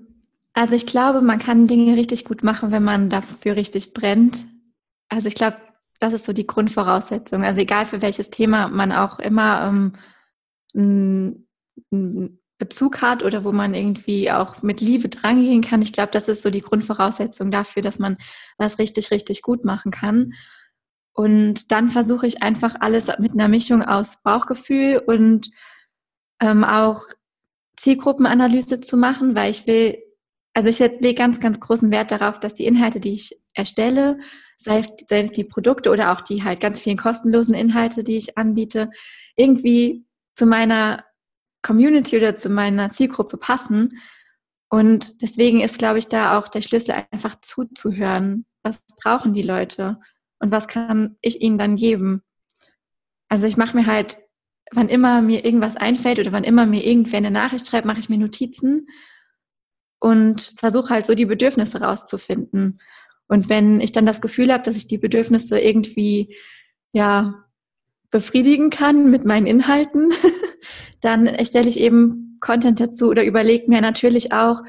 also 0.53 0.75
ich 0.75 0.85
glaube, 0.85 1.21
man 1.21 1.39
kann 1.39 1.67
Dinge 1.67 1.95
richtig 1.95 2.25
gut 2.25 2.43
machen, 2.43 2.71
wenn 2.71 2.83
man 2.83 3.09
dafür 3.09 3.55
richtig 3.55 3.93
brennt. 3.93 4.45
Also 5.09 5.27
ich 5.27 5.35
glaube, 5.35 5.57
das 5.99 6.13
ist 6.13 6.25
so 6.25 6.33
die 6.33 6.47
Grundvoraussetzung. 6.47 7.43
Also 7.43 7.61
egal 7.61 7.85
für 7.85 8.01
welches 8.01 8.29
Thema 8.29 8.67
man 8.67 8.91
auch 8.91 9.19
immer 9.19 9.93
ähm, 10.75 11.47
Bezug 12.63 13.02
hat 13.02 13.23
oder 13.23 13.43
wo 13.43 13.52
man 13.52 13.73
irgendwie 13.73 14.32
auch 14.32 14.63
mit 14.63 14.80
Liebe 14.80 15.10
drangehen 15.10 15.62
kann. 15.62 15.82
Ich 15.82 15.91
glaube, 15.91 16.12
das 16.12 16.30
ist 16.30 16.43
so 16.43 16.49
die 16.49 16.62
Grundvoraussetzung 16.62 17.52
dafür, 17.52 17.84
dass 17.84 17.99
man 17.99 18.15
was 18.58 18.80
richtig, 18.80 19.12
richtig 19.12 19.41
gut 19.41 19.65
machen 19.65 19.91
kann. 19.91 20.34
Und 21.12 21.73
dann 21.73 21.89
versuche 21.89 22.26
ich 22.26 22.41
einfach 22.41 22.76
alles 22.80 23.08
mit 23.19 23.34
einer 23.34 23.49
Mischung 23.49 23.84
aus 23.84 24.23
Bauchgefühl 24.23 25.04
und 25.06 25.52
ähm, 26.39 26.63
auch 26.63 27.02
Zielgruppenanalyse 27.76 28.80
zu 28.80 28.95
machen, 28.95 29.36
weil 29.36 29.52
ich 29.52 29.67
will, 29.67 29.97
also 30.54 30.69
ich 30.69 30.80
lege 30.80 31.15
ganz, 31.15 31.41
ganz 31.41 31.60
großen 31.60 31.91
Wert 31.91 32.12
darauf, 32.12 32.39
dass 32.39 32.54
die 32.54 32.65
Inhalte, 32.65 33.02
die 33.02 33.13
ich 33.13 33.36
erstelle, 33.54 34.19
sei 34.58 34.80
es, 34.80 34.89
sei 35.08 35.23
es 35.23 35.32
die 35.34 35.43
Produkte 35.43 35.91
oder 35.91 36.13
auch 36.13 36.21
die 36.21 36.43
halt 36.43 36.62
ganz 36.62 36.80
vielen 36.80 36.97
kostenlosen 36.97 37.54
Inhalte, 37.54 38.04
die 38.04 38.15
ich 38.15 38.38
anbiete, 38.38 38.89
irgendwie 39.36 40.06
zu 40.36 40.45
meiner 40.45 41.04
Community 41.63 42.17
oder 42.17 42.38
zu 42.38 42.49
meiner 42.49 42.89
Zielgruppe 42.91 43.38
passen. 43.38 43.89
Und 44.69 45.21
deswegen 45.21 45.62
ist, 45.62 45.80
glaube 45.80 45.99
ich, 45.99 46.08
da 46.08 46.38
auch 46.38 46.47
der 46.47 46.62
Schlüssel 46.62 46.95
einfach 47.12 47.39
zuzuhören. 47.41 48.45
Was 48.62 48.86
brauchen 49.02 49.34
die 49.34 49.41
Leute? 49.41 49.99
Und 50.39 50.52
was 50.52 50.67
kann 50.67 51.15
ich 51.21 51.41
ihnen 51.41 51.58
dann 51.58 51.76
geben? 51.76 52.21
Also 53.30 53.47
ich 53.47 53.58
mache 53.58 53.76
mir 53.76 53.88
halt, 53.88 54.17
wann 54.71 54.89
immer 54.89 55.21
mir 55.21 55.45
irgendwas 55.45 55.76
einfällt 55.76 56.19
oder 56.19 56.32
wann 56.32 56.43
immer 56.43 56.65
mir 56.65 56.86
irgendwer 56.86 57.17
eine 57.17 57.32
Nachricht 57.32 57.67
schreibt, 57.67 57.86
mache 57.86 57.99
ich 57.99 58.10
mir 58.10 58.17
Notizen 58.17 58.88
und 59.99 60.54
versuche 60.58 60.89
halt 60.89 61.06
so 61.06 61.15
die 61.15 61.26
Bedürfnisse 61.26 61.82
rauszufinden. 61.82 62.80
Und 63.28 63.49
wenn 63.49 63.80
ich 63.80 63.91
dann 63.91 64.06
das 64.06 64.21
Gefühl 64.21 64.52
habe, 64.52 64.63
dass 64.63 64.76
ich 64.76 64.88
die 64.88 64.97
Bedürfnisse 64.97 65.60
irgendwie 65.60 66.36
ja 66.91 67.45
befriedigen 68.12 68.69
kann 68.69 69.10
mit 69.10 69.26
meinen 69.26 69.47
Inhalten, 69.47 70.12
dann 71.03 71.27
erstelle 71.27 71.69
ich 71.69 71.79
eben 71.79 72.37
Content 72.39 72.79
dazu 72.79 73.09
oder 73.09 73.25
überlege 73.25 73.69
mir 73.69 73.81
natürlich 73.81 74.33
auch, 74.33 74.61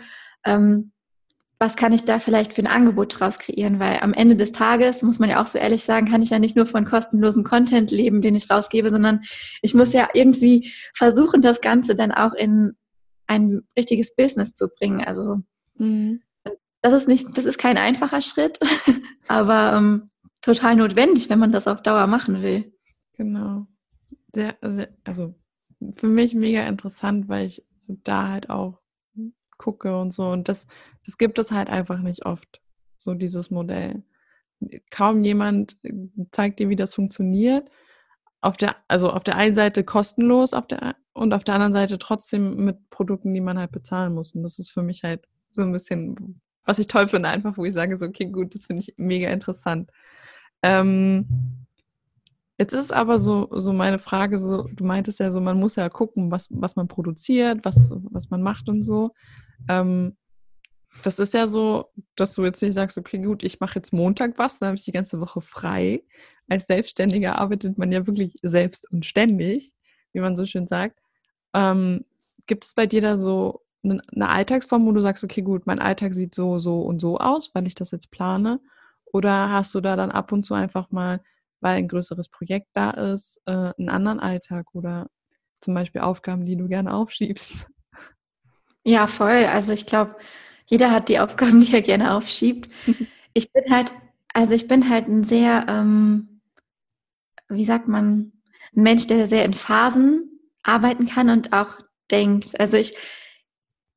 ähm, 0.45 0.93
was 1.59 1.77
kann 1.77 1.93
ich 1.93 2.05
da 2.05 2.19
vielleicht 2.19 2.53
für 2.53 2.63
ein 2.63 2.69
Angebot 2.69 3.19
draus 3.19 3.39
kreieren? 3.39 3.79
Weil 3.79 4.01
am 4.01 4.13
Ende 4.13 4.37
des 4.37 4.53
Tages, 4.53 5.03
muss 5.03 5.19
man 5.19 5.31
ja 5.31 5.43
auch 5.43 5.47
so 5.47 5.59
ehrlich 5.59 5.85
sagen, 5.85 6.07
kann 6.07 6.23
ich 6.23 6.31
ja 6.31 6.39
nicht 6.39 6.57
nur 6.57 6.67
von 6.67 6.85
kostenlosem 6.85 7.45
Content 7.45 7.91
leben, 7.91 8.21
den 8.21 8.35
ich 8.35 8.51
rausgebe, 8.51 8.91
sondern 8.91 9.21
ich 9.63 9.75
muss 9.75 9.93
ja 9.93 10.09
irgendwie 10.15 10.73
versuchen, 10.95 11.41
das 11.41 11.61
Ganze 11.61 11.95
dann 11.95 12.13
auch 12.13 12.35
in 12.35 12.73
ein 13.27 13.63
richtiges 13.79 14.15
Business 14.15 14.53
zu 14.53 14.69
bringen. 14.69 15.05
Also 15.05 15.43
mhm. 15.77 16.23
das 16.83 16.93
ist 16.93 17.09
nicht, 17.09 17.27
das 17.37 17.45
ist 17.45 17.59
kein 17.59 17.79
einfacher 17.79 18.21
Schritt, 18.21 18.59
aber 19.29 19.75
ähm, 19.77 20.11
total 20.43 20.77
notwendig, 20.77 21.31
wenn 21.31 21.39
man 21.39 21.53
das 21.53 21.69
auf 21.69 21.83
Dauer 21.83 22.09
machen 22.09 22.43
will. 22.43 22.73
Genau. 23.17 23.67
Sehr, 24.35 24.57
sehr, 24.61 24.89
also 25.05 25.35
für 25.97 26.09
mich 26.09 26.35
mega 26.35 26.67
interessant, 26.67 27.29
weil 27.29 27.47
ich 27.47 27.65
da 27.87 28.29
halt 28.29 28.51
auch 28.51 28.81
gucke 29.59 29.99
und 29.99 30.13
so. 30.13 30.29
Und 30.29 30.49
das, 30.49 30.67
das 31.05 31.19
gibt 31.19 31.39
es 31.39 31.51
halt 31.51 31.69
einfach 31.69 32.01
nicht 32.01 32.27
oft, 32.27 32.61
so 32.97 33.15
dieses 33.15 33.51
Modell. 33.51 34.03
Kaum 34.91 35.23
jemand 35.23 35.77
zeigt 36.33 36.59
dir, 36.59 36.69
wie 36.69 36.77
das 36.77 36.95
funktioniert. 36.95 37.71
Auf 38.41 38.57
der, 38.57 38.77
also 38.89 39.11
auf 39.11 39.25
der 39.25 39.37
einen 39.37 39.55
Seite 39.55 39.85
kostenlos, 39.85 40.53
auf 40.53 40.67
der, 40.67 40.97
und 41.13 41.33
auf 41.33 41.45
der 41.45 41.55
anderen 41.55 41.73
Seite 41.73 41.99
trotzdem 41.99 42.65
mit 42.65 42.91
Produkten, 42.91 43.33
die 43.33 43.41
man 43.41 43.59
halt 43.59 43.73
bezahlen 43.73 44.15
muss. 44.15 44.35
Und 44.35 44.43
das 44.43 44.59
ist 44.59 44.71
für 44.71 44.83
mich 44.83 45.03
halt 45.03 45.27
so 45.51 45.63
ein 45.63 45.73
bisschen, 45.73 46.41
was 46.65 46.79
ich 46.79 46.87
toll 46.87 47.09
finde, 47.09 47.29
einfach, 47.29 47.57
wo 47.57 47.65
ich 47.65 47.73
sage, 47.73 47.97
so, 47.97 48.07
okay, 48.07 48.27
gut, 48.27 48.55
das 48.55 48.67
finde 48.67 48.83
ich 48.83 48.95
mega 48.97 49.31
interessant. 49.31 49.91
Ähm, 50.63 51.64
jetzt 52.59 52.73
ist 52.73 52.93
aber 52.93 53.19
so, 53.19 53.49
so 53.53 53.73
meine 53.73 53.99
Frage, 53.99 54.39
so, 54.39 54.69
du 54.73 54.85
meintest 54.85 55.21
ja 55.21 55.33
so, 55.33 55.41
man 55.41 55.59
muss 55.59 55.77
ja 55.77 55.89
gucken, 55.89 56.31
was, 56.31 56.49
was 56.51 56.77
man 56.77 56.89
produziert, 56.89 57.65
was, 57.65 57.93
was 58.11 58.31
man 58.31 58.43
macht 58.43 58.69
und 58.69 58.83
so. 58.83 59.13
Ähm, 59.69 60.17
das 61.03 61.19
ist 61.19 61.35
ja 61.35 61.47
so, 61.47 61.91
dass 62.15 62.35
du 62.35 62.45
jetzt 62.45 62.63
nicht 62.63 62.75
sagst, 62.75 62.97
okay, 62.97 63.19
gut, 63.19 63.43
ich 63.43 63.61
mache 63.61 63.77
jetzt 63.77 63.93
Montag 63.93 64.39
was, 64.39 64.59
dann 64.59 64.69
habe 64.69 64.77
ich 64.77 64.85
die 64.85 64.93
ganze 64.93 65.21
Woche 65.21 65.41
frei. 65.41 66.05
Als 66.49 66.67
Selbstständiger 66.67 67.39
arbeitet 67.39 67.79
man 67.79 67.91
ja 67.91 68.07
wirklich 68.07 68.39
selbst 68.43 68.91
und 68.93 69.05
ständig, 69.05 69.73
wie 70.13 70.21
man 70.21 70.37
so 70.37 70.47
schön 70.47 70.69
sagt. 70.69 71.01
Ähm, 71.53 72.05
gibt 72.47 72.65
es 72.65 72.75
bei 72.75 72.87
dir 72.87 73.01
da 73.01 73.19
so 73.19 73.63
eine, 73.83 74.01
eine 74.15 74.29
Alltagsform, 74.29 74.87
wo 74.87 74.93
du 74.93 75.01
sagst, 75.01 75.25
okay, 75.25 75.43
gut, 75.43 75.67
mein 75.67 75.79
Alltag 75.79 76.15
sieht 76.15 76.35
so, 76.35 76.59
so 76.59 76.83
und 76.83 77.01
so 77.01 77.19
aus, 77.19 77.55
weil 77.55 77.67
ich 77.67 77.75
das 77.75 77.91
jetzt 77.91 78.11
plane? 78.11 78.61
Oder 79.05 79.51
hast 79.51 79.75
du 79.75 79.81
da 79.81 79.97
dann 79.97 80.11
ab 80.11 80.33
und 80.33 80.45
zu 80.45 80.55
einfach 80.55 80.91
mal, 80.91 81.21
weil 81.65 81.79
ein 81.79 81.89
größeres 81.89 82.29
Projekt 82.29 82.69
da 82.75 82.91
ist, 82.91 83.41
äh, 83.47 83.73
einen 83.79 83.89
anderen 83.89 84.21
Alltag 84.21 84.67
oder 84.75 85.09
zum 85.61 85.73
Beispiel 85.73 86.03
Aufgaben, 86.03 86.45
die 86.45 86.57
du 86.57 86.69
gerne 86.69 86.93
aufschiebst? 86.93 87.67
Ja, 88.85 89.07
voll. 89.07 89.47
Also 89.47 89.73
ich 89.73 89.87
glaube, 89.87 90.17
jeder 90.67 90.91
hat 90.91 91.09
die 91.09 91.19
Aufgaben, 91.19 91.61
die 91.65 91.73
er 91.73 91.83
gerne 91.83 92.15
aufschiebt. 92.15 92.71
Ich 93.37 93.53
bin 93.53 93.65
halt, 93.69 93.93
also 94.33 94.55
ich 94.55 94.69
bin 94.69 94.89
halt 94.89 95.09
ein 95.09 95.25
sehr, 95.25 95.67
ähm, 95.67 96.41
wie 97.49 97.65
sagt 97.65 97.89
man, 97.89 98.31
ein 98.77 98.83
Mensch, 98.85 99.09
der 99.09 99.27
sehr 99.27 99.45
in 99.45 99.55
Phasen 99.55 100.39
arbeiten 100.63 101.07
kann 101.07 101.31
und 101.31 101.53
auch 101.53 101.81
denkt. 102.13 102.53
Also 102.61 102.77
ich, 102.77 102.97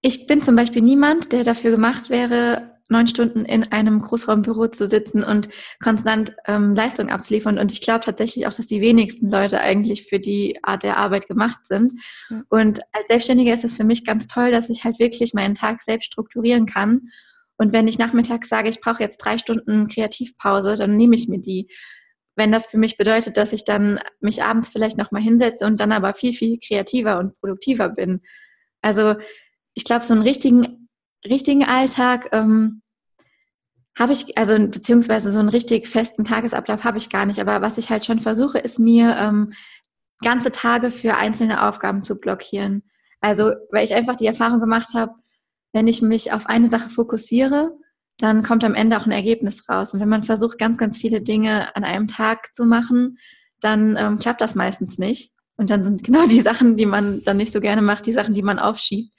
ich 0.01 0.25
bin 0.25 0.41
zum 0.41 0.55
Beispiel 0.55 0.81
niemand, 0.81 1.33
der 1.33 1.43
dafür 1.43 1.69
gemacht 1.69 2.09
wäre, 2.09 2.76
neun 2.89 3.07
Stunden 3.07 3.45
in 3.45 3.71
einem 3.71 4.01
Großraumbüro 4.01 4.67
zu 4.67 4.87
sitzen 4.87 5.23
und 5.23 5.49
konstant 5.81 6.35
ähm, 6.45 6.75
Leistung 6.75 7.09
abzuliefern. 7.09 7.59
Und 7.59 7.71
ich 7.71 7.81
glaube 7.81 8.05
tatsächlich 8.05 8.47
auch, 8.47 8.53
dass 8.53 8.67
die 8.67 8.81
wenigsten 8.81 9.29
Leute 9.29 9.59
eigentlich 9.59 10.03
für 10.03 10.19
die 10.19 10.59
Art 10.63 10.83
der 10.83 10.97
Arbeit 10.97 11.27
gemacht 11.27 11.65
sind. 11.65 11.93
Ja. 12.29 12.43
Und 12.49 12.79
als 12.93 13.07
Selbstständiger 13.07 13.53
ist 13.53 13.65
es 13.65 13.75
für 13.75 13.83
mich 13.83 14.05
ganz 14.05 14.27
toll, 14.27 14.51
dass 14.51 14.69
ich 14.69 14.83
halt 14.83 14.99
wirklich 14.99 15.33
meinen 15.33 15.55
Tag 15.55 15.81
selbst 15.81 16.07
strukturieren 16.07 16.65
kann. 16.65 17.01
Und 17.57 17.73
wenn 17.73 17.87
ich 17.87 17.97
nachmittags 17.97 18.49
sage, 18.49 18.69
ich 18.69 18.81
brauche 18.81 19.01
jetzt 19.01 19.17
drei 19.17 19.37
Stunden 19.37 19.87
Kreativpause, 19.87 20.75
dann 20.75 20.95
nehme 20.95 21.15
ich 21.15 21.27
mir 21.27 21.39
die. 21.39 21.67
Wenn 22.35 22.51
das 22.51 22.67
für 22.67 22.77
mich 22.77 22.97
bedeutet, 22.97 23.35
dass 23.35 23.51
ich 23.51 23.63
dann 23.63 23.99
mich 24.19 24.43
abends 24.43 24.69
vielleicht 24.69 24.97
nochmal 24.97 25.23
hinsetze 25.23 25.65
und 25.65 25.79
dann 25.79 25.91
aber 25.91 26.13
viel, 26.13 26.33
viel 26.33 26.59
kreativer 26.59 27.17
und 27.17 27.37
produktiver 27.39 27.89
bin. 27.89 28.21
Also 28.81 29.15
ich 29.73 29.83
glaube, 29.85 30.05
so 30.05 30.13
einen 30.13 30.21
richtigen 30.21 30.86
richtigen 31.25 31.63
Alltag 31.63 32.29
ähm, 32.31 32.81
habe 33.97 34.13
ich, 34.13 34.37
also 34.37 34.53
beziehungsweise 34.67 35.31
so 35.31 35.39
einen 35.39 35.49
richtig 35.49 35.87
festen 35.87 36.23
Tagesablauf 36.23 36.83
habe 36.83 36.97
ich 36.97 37.09
gar 37.09 37.25
nicht. 37.25 37.39
Aber 37.39 37.61
was 37.61 37.77
ich 37.77 37.89
halt 37.89 38.05
schon 38.05 38.19
versuche, 38.19 38.59
ist 38.59 38.79
mir 38.79 39.15
ähm, 39.17 39.53
ganze 40.21 40.51
Tage 40.51 40.91
für 40.91 41.15
einzelne 41.15 41.67
Aufgaben 41.67 42.01
zu 42.01 42.15
blockieren. 42.15 42.83
Also, 43.21 43.53
weil 43.71 43.83
ich 43.83 43.95
einfach 43.95 44.15
die 44.15 44.27
Erfahrung 44.27 44.59
gemacht 44.59 44.89
habe, 44.93 45.13
wenn 45.73 45.87
ich 45.87 46.01
mich 46.01 46.31
auf 46.31 46.45
eine 46.45 46.69
Sache 46.69 46.89
fokussiere, 46.89 47.71
dann 48.19 48.43
kommt 48.43 48.63
am 48.63 48.73
Ende 48.73 48.97
auch 48.97 49.05
ein 49.05 49.11
Ergebnis 49.11 49.67
raus. 49.69 49.93
Und 49.93 49.99
wenn 49.99 50.09
man 50.09 50.23
versucht, 50.23 50.57
ganz, 50.57 50.77
ganz 50.77 50.97
viele 50.97 51.21
Dinge 51.21 51.75
an 51.75 51.83
einem 51.83 52.07
Tag 52.07 52.55
zu 52.55 52.65
machen, 52.65 53.17
dann 53.59 53.95
ähm, 53.97 54.17
klappt 54.17 54.41
das 54.41 54.55
meistens 54.55 54.97
nicht. 54.97 55.33
Und 55.55 55.69
dann 55.69 55.83
sind 55.83 56.03
genau 56.03 56.25
die 56.27 56.41
Sachen, 56.41 56.77
die 56.77 56.85
man 56.85 57.23
dann 57.23 57.37
nicht 57.37 57.51
so 57.51 57.59
gerne 57.59 57.81
macht, 57.81 58.05
die 58.05 58.13
Sachen, 58.13 58.33
die 58.33 58.43
man 58.43 58.59
aufschiebt. 58.59 59.11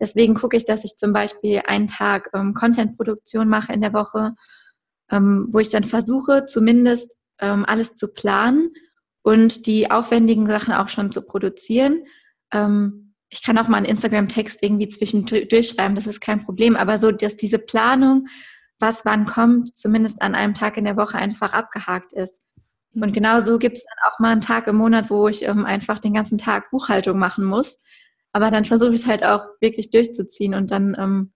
Deswegen 0.00 0.34
gucke 0.34 0.56
ich, 0.56 0.64
dass 0.64 0.84
ich 0.84 0.96
zum 0.96 1.12
Beispiel 1.12 1.62
einen 1.66 1.88
Tag 1.88 2.30
ähm, 2.32 2.54
Content-Produktion 2.54 3.48
mache 3.48 3.72
in 3.72 3.80
der 3.80 3.92
Woche, 3.92 4.34
ähm, 5.10 5.48
wo 5.50 5.58
ich 5.58 5.70
dann 5.70 5.84
versuche, 5.84 6.46
zumindest 6.46 7.16
ähm, 7.40 7.64
alles 7.66 7.94
zu 7.94 8.12
planen 8.12 8.70
und 9.22 9.66
die 9.66 9.90
aufwendigen 9.90 10.46
Sachen 10.46 10.72
auch 10.72 10.88
schon 10.88 11.10
zu 11.10 11.22
produzieren. 11.22 12.04
Ähm, 12.52 13.14
ich 13.28 13.42
kann 13.42 13.58
auch 13.58 13.68
mal 13.68 13.78
einen 13.78 13.86
Instagram-Text 13.86 14.62
irgendwie 14.62 14.88
zwischendurch 14.88 15.68
schreiben, 15.68 15.94
das 15.94 16.06
ist 16.06 16.20
kein 16.20 16.44
Problem, 16.44 16.76
aber 16.76 16.98
so, 16.98 17.10
dass 17.10 17.36
diese 17.36 17.58
Planung, 17.58 18.26
was 18.78 19.04
wann 19.04 19.26
kommt, 19.26 19.76
zumindest 19.76 20.22
an 20.22 20.34
einem 20.34 20.54
Tag 20.54 20.76
in 20.76 20.84
der 20.84 20.96
Woche 20.96 21.18
einfach 21.18 21.52
abgehakt 21.52 22.12
ist. 22.12 22.40
Und 22.94 23.12
genau 23.12 23.40
so 23.40 23.58
gibt 23.58 23.76
es 23.76 23.84
dann 23.84 24.10
auch 24.10 24.18
mal 24.18 24.30
einen 24.30 24.40
Tag 24.40 24.66
im 24.66 24.76
Monat, 24.76 25.10
wo 25.10 25.28
ich 25.28 25.42
ähm, 25.44 25.66
einfach 25.66 25.98
den 25.98 26.14
ganzen 26.14 26.38
Tag 26.38 26.70
Buchhaltung 26.70 27.18
machen 27.18 27.44
muss 27.44 27.76
aber 28.32 28.50
dann 28.50 28.64
versuche 28.64 28.94
ich 28.94 29.02
es 29.02 29.06
halt 29.06 29.24
auch 29.24 29.46
wirklich 29.60 29.90
durchzuziehen 29.90 30.54
und 30.54 30.70
dann 30.70 30.96
ähm, 30.98 31.32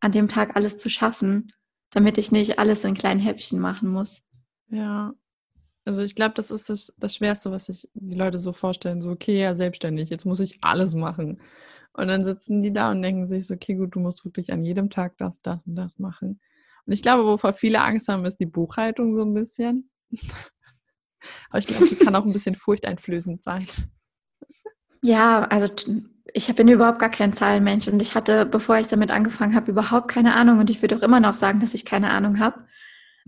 an 0.00 0.12
dem 0.12 0.28
Tag 0.28 0.56
alles 0.56 0.76
zu 0.76 0.88
schaffen, 0.88 1.52
damit 1.90 2.18
ich 2.18 2.32
nicht 2.32 2.58
alles 2.58 2.84
in 2.84 2.94
kleinen 2.94 3.20
Häppchen 3.20 3.60
machen 3.60 3.88
muss. 3.88 4.22
Ja. 4.68 5.12
Also 5.84 6.02
ich 6.02 6.14
glaube, 6.14 6.34
das 6.34 6.50
ist 6.50 6.68
das, 6.68 6.92
das 6.98 7.14
Schwerste, 7.14 7.50
was 7.50 7.66
sich 7.66 7.88
die 7.94 8.14
Leute 8.14 8.38
so 8.38 8.52
vorstellen. 8.52 9.00
So, 9.00 9.10
okay, 9.10 9.40
ja, 9.40 9.54
selbstständig, 9.54 10.10
jetzt 10.10 10.26
muss 10.26 10.40
ich 10.40 10.58
alles 10.62 10.94
machen. 10.94 11.40
Und 11.92 12.08
dann 12.08 12.24
sitzen 12.24 12.62
die 12.62 12.72
da 12.72 12.90
und 12.90 13.02
denken 13.02 13.26
sich 13.26 13.46
so, 13.46 13.54
okay, 13.54 13.74
gut, 13.74 13.94
du 13.94 14.00
musst 14.00 14.24
wirklich 14.24 14.52
an 14.52 14.64
jedem 14.64 14.90
Tag 14.90 15.16
das, 15.18 15.40
das 15.40 15.66
und 15.66 15.74
das 15.74 15.98
machen. 15.98 16.40
Und 16.86 16.92
ich 16.92 17.02
glaube, 17.02 17.24
wovor 17.24 17.52
viele 17.52 17.82
Angst 17.82 18.08
haben, 18.08 18.24
ist 18.24 18.38
die 18.40 18.46
Buchhaltung 18.46 19.12
so 19.12 19.22
ein 19.22 19.34
bisschen. 19.34 19.90
Aber 21.50 21.58
ich 21.58 21.66
glaube, 21.66 21.88
die 21.88 21.96
kann 21.96 22.14
auch 22.14 22.24
ein 22.24 22.32
bisschen 22.32 22.54
furchteinflößend 22.54 23.42
sein. 23.42 23.66
Ja, 25.02 25.42
also 25.44 25.68
ich 26.32 26.54
bin 26.54 26.68
überhaupt 26.68 26.98
gar 26.98 27.10
kein 27.10 27.32
Zahlenmensch 27.32 27.88
und 27.88 28.00
ich 28.02 28.14
hatte, 28.14 28.46
bevor 28.46 28.78
ich 28.78 28.86
damit 28.86 29.10
angefangen 29.10 29.54
habe, 29.54 29.70
überhaupt 29.70 30.08
keine 30.08 30.34
Ahnung 30.34 30.58
und 30.58 30.70
ich 30.70 30.82
würde 30.82 30.96
auch 30.96 31.02
immer 31.02 31.20
noch 31.20 31.34
sagen, 31.34 31.60
dass 31.60 31.74
ich 31.74 31.84
keine 31.84 32.10
Ahnung 32.10 32.38
habe. 32.38 32.64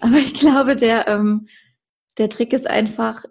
Aber 0.01 0.17
ich 0.17 0.35
glaube, 0.35 0.77
der, 0.77 1.09
ähm, 1.09 1.47
der 2.19 2.29
Trick 2.29 2.53
ist 2.53 2.67
einfach, 2.67 3.25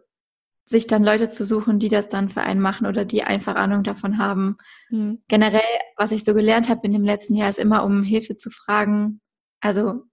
sich 0.65 0.87
dann 0.87 1.03
Leute 1.03 1.27
zu 1.27 1.43
suchen, 1.43 1.79
die 1.79 1.89
das 1.89 2.07
dann 2.07 2.29
für 2.29 2.41
einen 2.41 2.61
machen 2.61 2.87
oder 2.87 3.03
die 3.03 3.23
einfach 3.23 3.55
Ahnung 3.55 3.83
davon 3.83 4.17
haben. 4.17 4.57
Mhm. 4.89 5.21
Generell, 5.27 5.61
was 5.97 6.13
ich 6.13 6.23
so 6.23 6.33
gelernt 6.33 6.69
habe 6.69 6.85
in 6.85 6.93
dem 6.93 7.03
letzten 7.03 7.35
Jahr, 7.35 7.49
ist 7.49 7.59
immer 7.59 7.83
um 7.83 8.03
Hilfe 8.03 8.37
zu 8.37 8.49
fragen. 8.49 9.19
Also 9.59 10.05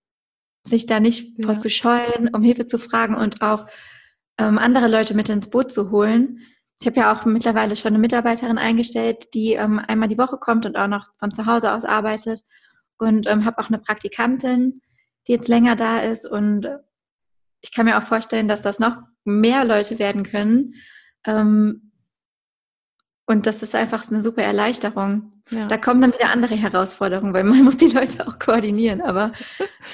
sich 0.65 0.87
da 0.87 0.99
nicht 0.99 1.39
ja. 1.39 1.47
vor 1.47 1.57
zu 1.57 1.71
scheuen, 1.71 2.29
um 2.33 2.43
Hilfe 2.43 2.67
zu 2.67 2.79
fragen 2.79 3.15
und 3.15 3.41
auch 3.41 3.69
ähm, 4.37 4.59
andere 4.59 4.89
Leute 4.89 5.15
mit 5.15 5.29
ins 5.29 5.49
Boot 5.49 5.71
zu 5.71 5.93
holen 5.93 6.41
ich 6.81 6.87
habe 6.87 7.01
ja 7.01 7.13
auch 7.13 7.25
mittlerweile 7.25 7.75
schon 7.75 7.89
eine 7.89 7.99
Mitarbeiterin 7.99 8.59
eingestellt, 8.59 9.35
die 9.35 9.55
ähm, 9.55 9.81
einmal 9.81 10.09
die 10.09 10.19
Woche 10.19 10.39
kommt 10.39 10.65
und 10.65 10.77
auch 10.77 10.87
noch 10.87 11.07
von 11.19 11.33
zu 11.33 11.47
Hause 11.47 11.73
aus 11.73 11.85
arbeitet. 11.85 12.45
Und 12.99 13.27
ähm, 13.29 13.45
habe 13.45 13.59
auch 13.59 13.69
eine 13.69 13.79
Praktikantin, 13.79 14.81
die 15.27 15.33
jetzt 15.33 15.49
länger 15.49 15.77
da 15.77 16.01
ist. 16.01 16.25
Und 16.25 16.69
ich 17.61 17.73
kann 17.73 17.87
mir 17.87 17.99
auch 17.99 18.03
vorstellen, 18.03 18.49
dass 18.49 18.63
das 18.63 18.79
noch 18.79 18.99
mehr 19.25 19.65
Leute 19.65 19.99
werden 19.99 20.23
können. 20.23 20.75
Ähm, 21.25 21.93
und 23.27 23.47
das 23.47 23.63
ist 23.63 23.75
einfach 23.75 24.03
so 24.05 24.15
eine 24.15 24.23
super 24.23 24.43
Erleichterung. 24.43 25.43
Ja. 25.51 25.67
Da 25.67 25.79
kommen 25.79 26.01
dann 26.01 26.15
wieder 26.15 26.31
andere 26.31 26.55
Herausforderungen, 26.55 27.35
weil 27.35 27.45
man 27.45 27.63
muss 27.65 27.77
die 27.77 27.91
Leute 27.91 28.27
auch 28.27 28.39
koordinieren. 28.39 29.01
Aber 29.01 29.33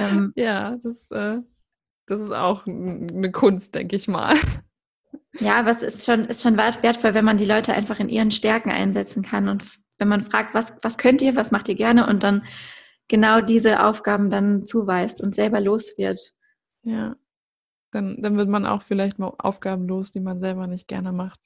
ähm, 0.01 0.33
ja, 0.37 0.77
das, 0.83 1.11
äh, 1.11 1.38
das 2.07 2.20
ist 2.20 2.33
auch 2.33 2.66
eine 2.66 3.33
Kunst, 3.33 3.75
denke 3.75 3.97
ich 3.97 4.07
mal. 4.07 4.35
Ja, 5.40 5.57
aber 5.57 5.70
es 5.70 5.83
ist 5.83 6.05
schon, 6.05 6.27
ist 6.27 6.42
schon 6.42 6.57
wertvoll, 6.57 7.14
wenn 7.14 7.25
man 7.25 7.37
die 7.37 7.44
Leute 7.44 7.75
einfach 7.75 7.99
in 7.99 8.09
ihren 8.09 8.31
Stärken 8.31 8.70
einsetzen 8.70 9.23
kann 9.23 9.49
und 9.49 9.64
wenn 9.99 10.09
man 10.09 10.23
fragt, 10.23 10.55
was, 10.55 10.73
was 10.83 10.97
könnt 10.97 11.23
ihr, 11.23 11.37
was 11.37 11.51
macht 11.51 11.68
ihr 11.68 11.75
gerne 11.75 12.07
und 12.07 12.23
dann 12.23 12.42
genau 13.09 13.40
diese 13.40 13.85
Aufgaben 13.85 14.31
dann 14.31 14.62
zuweist 14.62 15.20
und 15.20 15.35
selber 15.35 15.61
los 15.61 15.94
wird. 15.99 16.33
Ja, 16.83 17.16
dann, 17.90 18.20
dann 18.20 18.37
wird 18.37 18.49
man 18.49 18.66
auch 18.66 18.83
vielleicht 18.83 19.18
mal 19.18 19.33
Aufgaben 19.38 19.87
los, 19.87 20.11
die 20.11 20.20
man 20.20 20.40
selber 20.40 20.66
nicht 20.66 20.88
gerne 20.88 21.12
macht. 21.12 21.40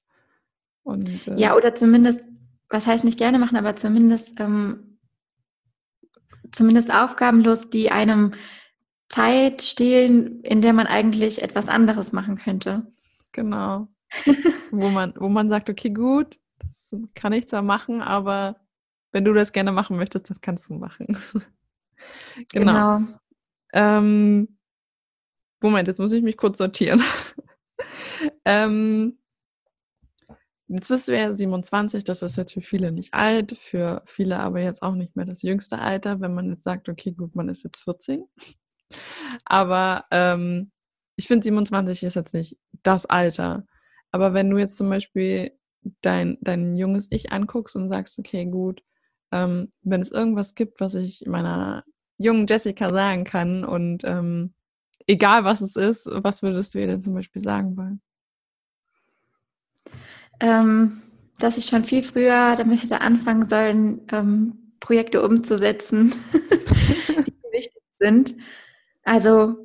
Und, 0.83 1.29
äh, 1.29 1.37
ja, 1.37 1.57
oder 1.57 1.75
zumindest, 1.75 2.21
was 2.69 2.87
heißt 2.87 3.05
nicht 3.05 3.19
gerne 3.19 3.39
machen, 3.39 3.57
aber 3.57 3.77
zumindest, 3.77 4.41
ähm, 4.41 4.99
zumindest 6.53 6.93
Aufgaben 6.93 7.43
los, 7.43 7.71
die 7.71 7.91
einem 7.91 8.33
Zeit 9.09 9.63
stehlen, 9.63 10.43
in 10.43 10.61
der 10.61 10.73
man 10.73 10.87
eigentlich 10.87 11.43
etwas 11.43 11.69
anderes 11.69 12.13
machen 12.13 12.37
könnte. 12.37 12.87
Genau. 13.33 13.89
wo, 14.71 14.89
man, 14.89 15.15
wo 15.17 15.29
man 15.29 15.49
sagt, 15.49 15.69
okay, 15.71 15.91
gut, 15.91 16.39
das 16.59 16.95
kann 17.15 17.33
ich 17.33 17.49
zwar 17.49 17.63
machen, 17.63 18.01
aber 18.01 18.57
wenn 19.13 19.25
du 19.25 19.33
das 19.33 19.53
gerne 19.53 19.73
machen 19.73 19.97
möchtest, 19.97 20.31
das 20.31 20.41
kannst 20.41 20.69
du 20.69 20.75
machen. 20.75 21.07
genau. 22.53 22.99
genau. 22.99 23.19
Ähm, 23.73 24.59
Moment, 25.61 25.89
jetzt 25.89 25.99
muss 25.99 26.13
ich 26.13 26.23
mich 26.23 26.37
kurz 26.37 26.59
sortieren. 26.59 27.03
ähm, 28.45 29.19
jetzt 30.69 30.89
bist 30.89 31.09
du 31.09 31.17
ja 31.17 31.33
27, 31.33 32.05
das 32.05 32.23
ist 32.23 32.37
jetzt 32.37 32.53
für 32.53 32.61
viele 32.61 32.93
nicht 32.93 33.15
alt, 33.15 33.57
für 33.59 34.03
viele 34.07 34.39
aber 34.39 34.61
jetzt 34.61 34.83
auch 34.83 34.95
nicht 34.95 35.17
mehr 35.17 35.27
das 35.27 35.43
jüngste 35.43 35.79
Alter, 35.79 36.21
wenn 36.21 36.35
man 36.35 36.51
jetzt 36.51 36.65
sagt, 36.65 36.89
okay, 36.89 37.13
gut, 37.13 37.35
man 37.35 37.49
ist 37.49 37.65
jetzt 37.65 37.83
14. 37.83 38.25
aber 39.45 40.05
ähm, 40.11 40.71
ich 41.17 41.27
finde 41.27 41.45
27 41.45 42.05
ist 42.05 42.15
jetzt 42.15 42.35
nicht 42.35 42.57
das 42.83 43.07
Alter. 43.07 43.67
Aber 44.11 44.35
wenn 44.35 44.51
du 44.51 44.59
jetzt 44.59 44.77
zum 44.77 44.89
Beispiel 44.89 45.53
dein, 46.03 46.39
dein 46.41 46.77
junges 46.77 47.07
Ich 47.11 47.33
anguckst 47.33 47.77
und 47.77 47.89
sagst, 47.89 48.19
okay, 48.19 48.47
gut, 48.47 48.83
ähm, 49.33 49.73
wenn 49.83 50.01
es 50.01 50.11
irgendwas 50.11 50.55
gibt, 50.55 50.81
was 50.81 50.95
ich 50.95 51.27
meiner 51.27 51.85
jungen 52.17 52.47
Jessica 52.47 52.91
sagen 52.91 53.25
kann 53.25 53.65
und 53.65 54.03
ähm, 54.05 54.55
egal 55.07 55.45
was 55.45 55.61
es 55.61 55.77
ist, 55.77 56.09
was 56.11 56.43
würdest 56.43 56.75
du 56.75 56.79
ihr 56.79 56.87
denn 56.87 57.03
zum 57.03 57.15
Beispiel 57.15 57.43
sagen 57.43 57.77
wollen? 57.77 58.01
Ähm, 60.41 61.03
dass 61.39 61.57
ich 61.57 61.67
schon 61.67 61.85
viel 61.85 62.03
früher 62.03 62.55
damit 62.57 62.83
hätte 62.83 63.01
anfangen 63.01 63.49
sollen, 63.49 64.03
ähm, 64.13 64.73
Projekte 64.81 65.23
umzusetzen, 65.23 66.15
die 66.33 67.53
wichtig 67.53 67.83
sind. 67.99 68.35
Also 69.05 69.57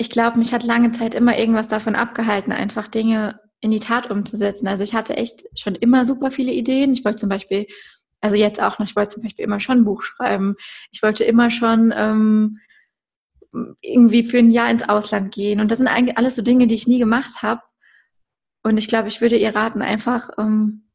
ich 0.00 0.08
glaube, 0.08 0.38
mich 0.38 0.54
hat 0.54 0.64
lange 0.64 0.92
Zeit 0.92 1.12
immer 1.12 1.38
irgendwas 1.38 1.68
davon 1.68 1.94
abgehalten, 1.94 2.52
einfach 2.52 2.88
Dinge 2.88 3.38
in 3.60 3.70
die 3.70 3.80
Tat 3.80 4.10
umzusetzen. 4.10 4.66
Also 4.66 4.82
ich 4.82 4.94
hatte 4.94 5.14
echt 5.14 5.42
schon 5.58 5.74
immer 5.74 6.06
super 6.06 6.30
viele 6.30 6.52
Ideen. 6.52 6.92
Ich 6.92 7.04
wollte 7.04 7.18
zum 7.18 7.28
Beispiel, 7.28 7.66
also 8.22 8.34
jetzt 8.34 8.62
auch 8.62 8.78
noch, 8.78 8.86
ich 8.86 8.96
wollte 8.96 9.16
zum 9.16 9.22
Beispiel 9.22 9.44
immer 9.44 9.60
schon 9.60 9.80
ein 9.80 9.84
Buch 9.84 10.02
schreiben. 10.02 10.56
Ich 10.90 11.02
wollte 11.02 11.24
immer 11.24 11.50
schon 11.50 11.92
ähm, 11.94 12.60
irgendwie 13.82 14.24
für 14.24 14.38
ein 14.38 14.50
Jahr 14.50 14.70
ins 14.70 14.88
Ausland 14.88 15.34
gehen. 15.34 15.60
Und 15.60 15.70
das 15.70 15.76
sind 15.76 15.88
eigentlich 15.88 16.16
alles 16.16 16.34
so 16.34 16.40
Dinge, 16.40 16.66
die 16.66 16.76
ich 16.76 16.86
nie 16.86 16.98
gemacht 16.98 17.42
habe. 17.42 17.60
Und 18.62 18.78
ich 18.78 18.88
glaube, 18.88 19.08
ich 19.08 19.20
würde 19.20 19.36
ihr 19.36 19.54
raten, 19.54 19.82
einfach, 19.82 20.30
ähm, 20.38 20.88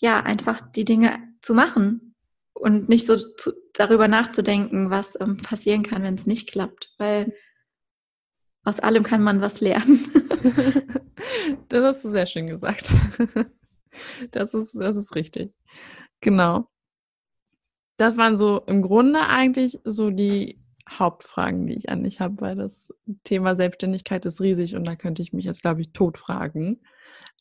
ja, 0.00 0.24
einfach 0.24 0.60
die 0.60 0.84
Dinge 0.84 1.20
zu 1.40 1.54
machen 1.54 2.16
und 2.52 2.88
nicht 2.88 3.06
so 3.06 3.16
zu, 3.16 3.52
darüber 3.74 4.08
nachzudenken, 4.08 4.90
was 4.90 5.12
ähm, 5.20 5.36
passieren 5.36 5.84
kann, 5.84 6.02
wenn 6.02 6.14
es 6.14 6.26
nicht 6.26 6.50
klappt. 6.50 6.92
Weil 6.98 7.32
aus 8.64 8.80
allem 8.80 9.02
kann 9.02 9.22
man 9.22 9.40
was 9.40 9.60
lernen. 9.60 10.00
das 11.68 11.84
hast 11.84 12.04
du 12.04 12.08
sehr 12.08 12.26
schön 12.26 12.46
gesagt. 12.46 12.92
Das 14.30 14.54
ist, 14.54 14.74
das 14.76 14.96
ist 14.96 15.14
richtig. 15.16 15.52
Genau. 16.20 16.68
Das 17.96 18.16
waren 18.16 18.36
so 18.36 18.62
im 18.66 18.82
Grunde 18.82 19.20
eigentlich 19.28 19.80
so 19.84 20.10
die 20.10 20.60
Hauptfragen, 20.88 21.66
die 21.66 21.74
ich 21.74 21.88
an 21.88 22.02
dich 22.02 22.20
habe, 22.20 22.40
weil 22.40 22.56
das 22.56 22.92
Thema 23.24 23.56
Selbstständigkeit 23.56 24.24
ist 24.26 24.40
riesig 24.40 24.74
und 24.74 24.84
da 24.84 24.96
könnte 24.96 25.22
ich 25.22 25.32
mich 25.32 25.44
jetzt, 25.44 25.62
glaube 25.62 25.80
ich, 25.80 25.92
tot 25.92 26.18
fragen. 26.18 26.80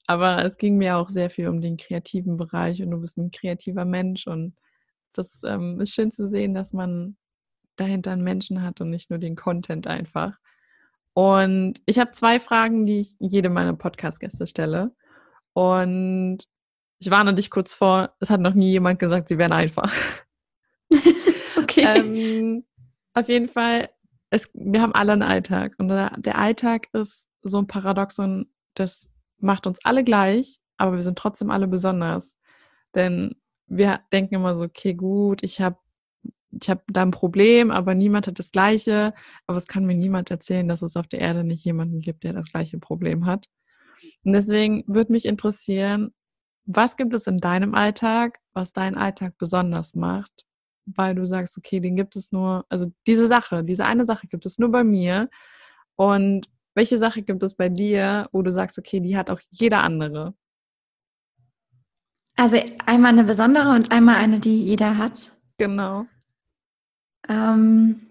Aber 0.07 0.43
es 0.43 0.57
ging 0.57 0.77
mir 0.77 0.97
auch 0.97 1.09
sehr 1.09 1.29
viel 1.29 1.47
um 1.47 1.61
den 1.61 1.77
kreativen 1.77 2.37
Bereich 2.37 2.81
und 2.81 2.91
du 2.91 2.99
bist 2.99 3.17
ein 3.17 3.31
kreativer 3.31 3.85
Mensch 3.85 4.27
und 4.27 4.55
das 5.13 5.41
ähm, 5.45 5.79
ist 5.79 5.93
schön 5.93 6.11
zu 6.11 6.27
sehen, 6.27 6.53
dass 6.53 6.73
man 6.73 7.15
dahinter 7.75 8.11
einen 8.11 8.23
Menschen 8.23 8.61
hat 8.61 8.81
und 8.81 8.89
nicht 8.89 9.09
nur 9.09 9.19
den 9.19 9.35
Content 9.35 9.87
einfach. 9.87 10.37
Und 11.19 11.81
ich 11.85 11.99
habe 11.99 12.11
zwei 12.11 12.39
Fragen, 12.39 12.85
die 12.85 13.01
ich 13.01 13.17
jedem 13.19 13.51
meiner 13.51 13.73
Podcast-Gäste 13.73 14.47
stelle. 14.47 14.95
Und 15.51 16.47
ich 16.99 17.11
warne 17.11 17.33
dich 17.33 17.49
kurz 17.49 17.73
vor, 17.73 18.15
es 18.21 18.29
hat 18.29 18.39
noch 18.39 18.53
nie 18.53 18.71
jemand 18.71 18.99
gesagt, 18.99 19.27
sie 19.27 19.37
wären 19.37 19.51
einfach. 19.51 19.93
okay. 21.57 21.83
Ähm, 21.83 22.63
auf 23.13 23.27
jeden 23.27 23.49
Fall, 23.49 23.89
es, 24.29 24.49
wir 24.53 24.81
haben 24.81 24.95
alle 24.95 25.11
einen 25.11 25.21
Alltag. 25.21 25.75
Und 25.77 25.89
der, 25.89 26.11
der 26.11 26.37
Alltag 26.37 26.87
ist 26.93 27.27
so 27.41 27.57
ein 27.57 27.67
Paradoxon, 27.67 28.49
das 28.75 29.09
macht 29.39 29.67
uns 29.67 29.83
alle 29.83 30.05
gleich, 30.05 30.61
aber 30.77 30.95
wir 30.95 31.03
sind 31.03 31.17
trotzdem 31.17 31.51
alle 31.51 31.67
besonders. 31.67 32.39
Denn 32.95 33.35
wir 33.67 33.99
denken 34.13 34.35
immer 34.35 34.55
so, 34.55 34.63
okay, 34.63 34.93
gut, 34.93 35.43
ich 35.43 35.59
habe 35.59 35.79
ich 36.51 36.69
habe 36.69 36.81
da 36.87 37.01
ein 37.03 37.11
Problem, 37.11 37.71
aber 37.71 37.95
niemand 37.95 38.27
hat 38.27 38.39
das 38.39 38.51
gleiche. 38.51 39.13
Aber 39.47 39.57
es 39.57 39.67
kann 39.67 39.85
mir 39.85 39.95
niemand 39.95 40.31
erzählen, 40.31 40.67
dass 40.67 40.81
es 40.81 40.95
auf 40.95 41.07
der 41.07 41.19
Erde 41.19 41.43
nicht 41.43 41.63
jemanden 41.65 42.01
gibt, 42.01 42.23
der 42.23 42.33
das 42.33 42.51
gleiche 42.51 42.79
Problem 42.79 43.25
hat. 43.25 43.47
Und 44.23 44.33
deswegen 44.33 44.83
würde 44.87 45.11
mich 45.11 45.25
interessieren, 45.25 46.13
was 46.65 46.97
gibt 46.97 47.13
es 47.13 47.27
in 47.27 47.37
deinem 47.37 47.75
Alltag, 47.75 48.39
was 48.53 48.73
deinen 48.73 48.95
Alltag 48.95 49.37
besonders 49.37 49.95
macht? 49.95 50.45
weil 50.95 51.15
du 51.15 51.25
sagst, 51.25 51.57
okay, 51.57 51.79
den 51.79 51.95
gibt 51.95 52.15
es 52.15 52.31
nur, 52.31 52.65
also 52.69 52.91
diese 53.07 53.27
Sache, 53.27 53.63
diese 53.63 53.85
eine 53.85 54.05
Sache 54.05 54.27
gibt 54.27 54.45
es 54.45 54.59
nur 54.59 54.71
bei 54.71 54.83
mir. 54.83 55.29
Und 55.95 56.47
welche 56.75 56.97
Sache 56.97 57.21
gibt 57.21 57.43
es 57.43 57.55
bei 57.55 57.69
dir, 57.69 58.27
wo 58.31 58.41
du 58.41 58.51
sagst, 58.51 58.79
okay, 58.79 58.99
die 58.99 59.17
hat 59.17 59.29
auch 59.29 59.39
jeder 59.49 59.83
andere? 59.83 60.33
Also 62.35 62.57
einmal 62.85 63.11
eine 63.11 63.25
besondere 63.25 63.75
und 63.75 63.91
einmal 63.91 64.15
eine, 64.15 64.39
die 64.39 64.61
jeder 64.63 64.97
hat. 64.97 65.33
Genau. 65.57 66.05
Ähm. 67.29 68.01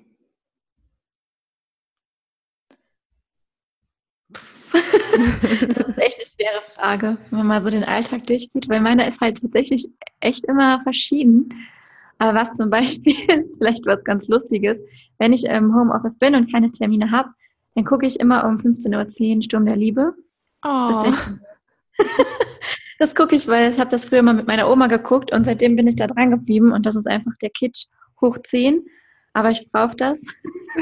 das 4.72 5.88
ist 5.88 5.98
echt 5.98 6.16
eine 6.16 6.26
schwere 6.26 6.62
Frage, 6.74 7.18
wenn 7.30 7.38
man 7.38 7.46
mal 7.46 7.62
so 7.62 7.70
den 7.70 7.84
Alltag 7.84 8.26
durchgeht, 8.26 8.68
weil 8.68 8.80
meiner 8.80 9.08
ist 9.08 9.20
halt 9.20 9.40
tatsächlich 9.40 9.88
echt 10.20 10.44
immer 10.44 10.80
verschieden. 10.82 11.52
Aber 12.18 12.38
was 12.38 12.52
zum 12.54 12.70
Beispiel 12.70 13.12
ist 13.44 13.56
vielleicht 13.58 13.86
was 13.86 14.04
ganz 14.04 14.28
Lustiges, 14.28 14.78
wenn 15.18 15.32
ich 15.32 15.44
im 15.44 15.74
Homeoffice 15.74 16.18
bin 16.18 16.34
und 16.34 16.50
keine 16.50 16.70
Termine 16.70 17.10
habe, 17.10 17.30
dann 17.74 17.84
gucke 17.84 18.06
ich 18.06 18.20
immer 18.20 18.44
um 18.44 18.56
15.10 18.56 19.36
Uhr 19.36 19.42
Sturm 19.42 19.66
der 19.66 19.76
Liebe. 19.76 20.14
Oh. 20.64 21.04
Das, 23.00 23.14
gucke 23.14 23.36
ich, 23.36 23.46
weil 23.46 23.70
ich 23.70 23.78
habe 23.78 23.90
das 23.90 24.06
früher 24.06 24.22
mal 24.22 24.34
mit 24.34 24.48
meiner 24.48 24.68
Oma 24.68 24.88
geguckt 24.88 25.32
und 25.32 25.44
seitdem 25.44 25.76
bin 25.76 25.86
ich 25.86 25.94
da 25.94 26.08
dran 26.08 26.32
geblieben 26.32 26.72
und 26.72 26.84
das 26.84 26.96
ist 26.96 27.06
einfach 27.06 27.30
der 27.40 27.50
Kitsch 27.50 27.86
hoch 28.20 28.38
10. 28.42 28.84
Aber 29.38 29.50
ich 29.50 29.68
brauche 29.70 29.94
das 29.94 30.20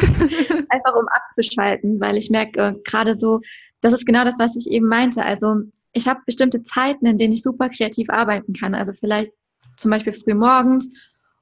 einfach, 0.70 0.94
um 0.98 1.06
abzuschalten, 1.08 2.00
weil 2.00 2.16
ich 2.16 2.30
merke 2.30 2.58
äh, 2.58 2.74
gerade 2.84 3.12
so, 3.12 3.42
das 3.82 3.92
ist 3.92 4.06
genau 4.06 4.24
das, 4.24 4.38
was 4.38 4.56
ich 4.56 4.70
eben 4.70 4.88
meinte. 4.88 5.22
Also 5.22 5.56
ich 5.92 6.08
habe 6.08 6.20
bestimmte 6.24 6.62
Zeiten, 6.62 7.04
in 7.04 7.18
denen 7.18 7.34
ich 7.34 7.42
super 7.42 7.68
kreativ 7.68 8.08
arbeiten 8.08 8.54
kann. 8.54 8.74
Also 8.74 8.94
vielleicht 8.94 9.30
zum 9.76 9.90
Beispiel 9.90 10.14
früh 10.14 10.32
morgens 10.32 10.88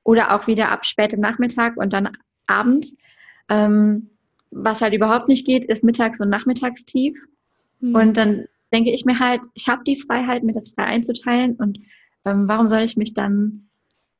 oder 0.02 0.34
auch 0.34 0.48
wieder 0.48 0.72
ab 0.72 0.84
spätem 0.86 1.20
Nachmittag 1.20 1.76
und 1.76 1.92
dann 1.92 2.16
abends. 2.48 2.96
Ähm, 3.48 4.10
was 4.50 4.82
halt 4.82 4.92
überhaupt 4.92 5.28
nicht 5.28 5.46
geht, 5.46 5.66
ist 5.66 5.84
Mittags- 5.84 6.20
und 6.20 6.30
Nachmittagstief. 6.30 7.16
Mhm. 7.78 7.94
Und 7.94 8.16
dann 8.16 8.46
denke 8.72 8.90
ich 8.90 9.04
mir 9.04 9.20
halt, 9.20 9.42
ich 9.54 9.68
habe 9.68 9.84
die 9.86 10.00
Freiheit, 10.00 10.42
mir 10.42 10.50
das 10.50 10.70
frei 10.70 10.86
einzuteilen 10.86 11.54
und 11.54 11.78
ähm, 12.24 12.48
warum 12.48 12.66
soll 12.66 12.80
ich 12.80 12.96
mich 12.96 13.14
dann 13.14 13.68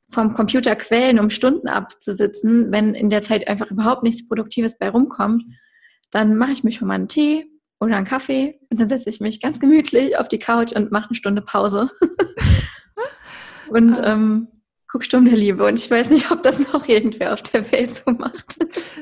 vom 0.09 0.33
Computer 0.33 0.75
quälen, 0.75 1.19
um 1.19 1.29
Stunden 1.29 1.67
abzusitzen, 1.67 2.71
wenn 2.71 2.93
in 2.93 3.09
der 3.09 3.21
Zeit 3.21 3.47
einfach 3.47 3.71
überhaupt 3.71 4.03
nichts 4.03 4.27
Produktives 4.27 4.77
bei 4.77 4.89
rumkommt? 4.89 5.43
Dann 6.11 6.37
mache 6.37 6.51
ich 6.51 6.63
mir 6.63 6.71
schon 6.71 6.87
mal 6.87 6.95
einen 6.95 7.07
Tee 7.07 7.45
oder 7.79 7.97
einen 7.97 8.05
Kaffee 8.05 8.59
und 8.69 8.79
dann 8.79 8.89
setze 8.89 9.09
ich 9.09 9.19
mich 9.19 9.41
ganz 9.41 9.59
gemütlich 9.59 10.17
auf 10.17 10.27
die 10.27 10.39
Couch 10.39 10.73
und 10.73 10.91
mache 10.91 11.09
eine 11.09 11.15
Stunde 11.15 11.41
Pause. 11.41 11.89
und 13.69 13.99
ah. 13.99 14.13
ähm, 14.13 14.47
guck 14.87 15.03
Sturm 15.03 15.25
der 15.25 15.35
Liebe. 15.35 15.65
Und 15.65 15.77
ich 15.77 15.91
weiß 15.91 16.09
nicht, 16.09 16.31
ob 16.31 16.43
das 16.43 16.71
noch 16.71 16.87
irgendwer 16.87 17.33
auf 17.33 17.43
der 17.43 17.69
Welt 17.71 17.91
so 17.91 18.11
macht. 18.11 18.57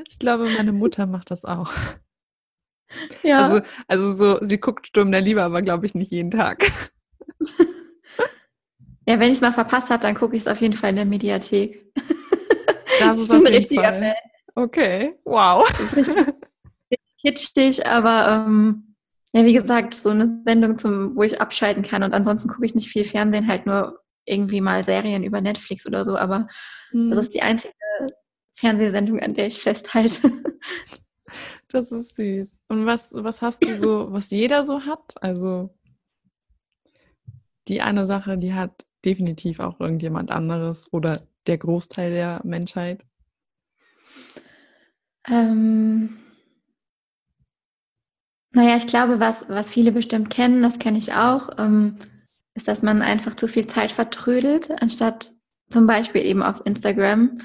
Ich 0.08 0.18
glaube, 0.18 0.48
meine 0.56 0.72
Mutter 0.72 1.06
macht 1.06 1.30
das 1.30 1.44
auch. 1.44 1.72
Ja. 3.22 3.40
Also, 3.40 3.60
also 3.88 4.12
so, 4.12 4.38
sie 4.44 4.58
guckt 4.58 4.86
Sturm 4.88 5.12
der 5.12 5.20
Liebe, 5.20 5.42
aber 5.42 5.62
glaube 5.62 5.86
ich 5.86 5.94
nicht 5.94 6.10
jeden 6.10 6.30
Tag. 6.30 6.66
Ja, 9.06 9.20
wenn 9.20 9.28
ich 9.28 9.36
es 9.36 9.40
mal 9.40 9.52
verpasst 9.52 9.90
habe, 9.90 10.02
dann 10.02 10.14
gucke 10.14 10.36
ich 10.36 10.42
es 10.42 10.48
auf 10.48 10.60
jeden 10.60 10.74
Fall 10.74 10.90
in 10.90 10.96
der 10.96 11.04
Mediathek. 11.04 11.92
Das 13.00 13.16
ist 13.18 13.22
ich 13.24 13.28
bin 13.28 13.46
ein 13.46 13.54
richtiger 13.54 13.92
Fall. 13.92 14.02
Fan. 14.02 14.14
Okay, 14.54 15.18
wow. 15.24 15.68
Kitschig, 17.20 17.84
aber 17.86 18.46
ähm, 18.46 18.94
ja, 19.32 19.44
wie 19.44 19.54
gesagt, 19.54 19.94
so 19.94 20.10
eine 20.10 20.42
Sendung, 20.46 20.78
zum, 20.78 21.16
wo 21.16 21.22
ich 21.22 21.40
abschalten 21.40 21.82
kann. 21.82 22.04
Und 22.04 22.14
ansonsten 22.14 22.48
gucke 22.48 22.64
ich 22.64 22.74
nicht 22.74 22.88
viel 22.88 23.04
Fernsehen, 23.04 23.48
halt 23.48 23.66
nur 23.66 24.00
irgendwie 24.26 24.60
mal 24.60 24.84
Serien 24.84 25.24
über 25.24 25.40
Netflix 25.40 25.86
oder 25.86 26.04
so, 26.04 26.16
aber 26.16 26.46
mhm. 26.92 27.10
das 27.10 27.24
ist 27.24 27.34
die 27.34 27.42
einzige 27.42 27.74
Fernsehsendung, 28.54 29.20
an 29.20 29.34
der 29.34 29.46
ich 29.46 29.60
festhalte. 29.60 30.30
Das 31.68 31.90
ist 31.90 32.16
süß. 32.16 32.60
Und 32.68 32.86
was, 32.86 33.12
was 33.12 33.42
hast 33.42 33.64
du 33.64 33.74
so, 33.74 34.12
was 34.12 34.30
jeder 34.30 34.64
so 34.64 34.82
hat? 34.86 35.20
Also 35.20 35.74
die 37.66 37.80
eine 37.80 38.06
Sache, 38.06 38.38
die 38.38 38.54
hat 38.54 38.86
definitiv 39.04 39.60
auch 39.60 39.80
irgendjemand 39.80 40.30
anderes 40.30 40.92
oder 40.92 41.22
der 41.46 41.58
Großteil 41.58 42.10
der 42.10 42.40
Menschheit. 42.44 43.04
Ähm, 45.28 46.16
naja, 48.52 48.76
ich 48.76 48.86
glaube, 48.86 49.20
was, 49.20 49.48
was 49.48 49.70
viele 49.70 49.92
bestimmt 49.92 50.30
kennen, 50.30 50.62
das 50.62 50.78
kenne 50.78 50.98
ich 50.98 51.12
auch. 51.12 51.50
Ähm, 51.58 51.98
ist, 52.54 52.68
dass 52.68 52.82
man 52.82 53.02
einfach 53.02 53.34
zu 53.34 53.48
viel 53.48 53.66
Zeit 53.66 53.90
vertrödelt, 53.90 54.70
anstatt 54.80 55.32
zum 55.70 55.86
Beispiel 55.86 56.22
eben 56.22 56.42
auf 56.42 56.62
Instagram, 56.64 57.38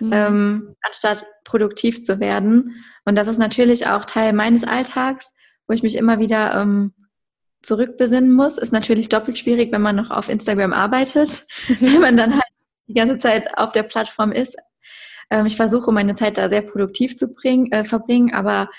mhm. 0.00 0.10
ähm, 0.12 0.76
anstatt 0.82 1.24
produktiv 1.44 2.02
zu 2.02 2.18
werden. 2.18 2.82
Und 3.04 3.14
das 3.14 3.28
ist 3.28 3.38
natürlich 3.38 3.86
auch 3.86 4.04
Teil 4.04 4.32
meines 4.32 4.64
Alltags, 4.64 5.32
wo 5.68 5.74
ich 5.74 5.84
mich 5.84 5.96
immer 5.96 6.18
wieder 6.18 6.60
ähm, 6.60 6.94
zurückbesinnen 7.66 8.32
muss. 8.32 8.58
Ist 8.58 8.72
natürlich 8.72 9.08
doppelt 9.08 9.38
schwierig, 9.38 9.72
wenn 9.72 9.82
man 9.82 9.96
noch 9.96 10.10
auf 10.10 10.28
Instagram 10.28 10.72
arbeitet, 10.72 11.46
wenn 11.80 12.00
man 12.00 12.16
dann 12.16 12.34
halt 12.34 12.44
die 12.86 12.94
ganze 12.94 13.18
Zeit 13.18 13.58
auf 13.58 13.72
der 13.72 13.82
Plattform 13.82 14.32
ist. 14.32 14.56
Ähm, 15.30 15.46
ich 15.46 15.56
versuche 15.56 15.92
meine 15.92 16.14
Zeit 16.14 16.38
da 16.38 16.48
sehr 16.48 16.62
produktiv 16.62 17.16
zu 17.16 17.28
bringen, 17.28 17.70
äh, 17.72 17.84
verbringen, 17.84 18.32
aber 18.32 18.70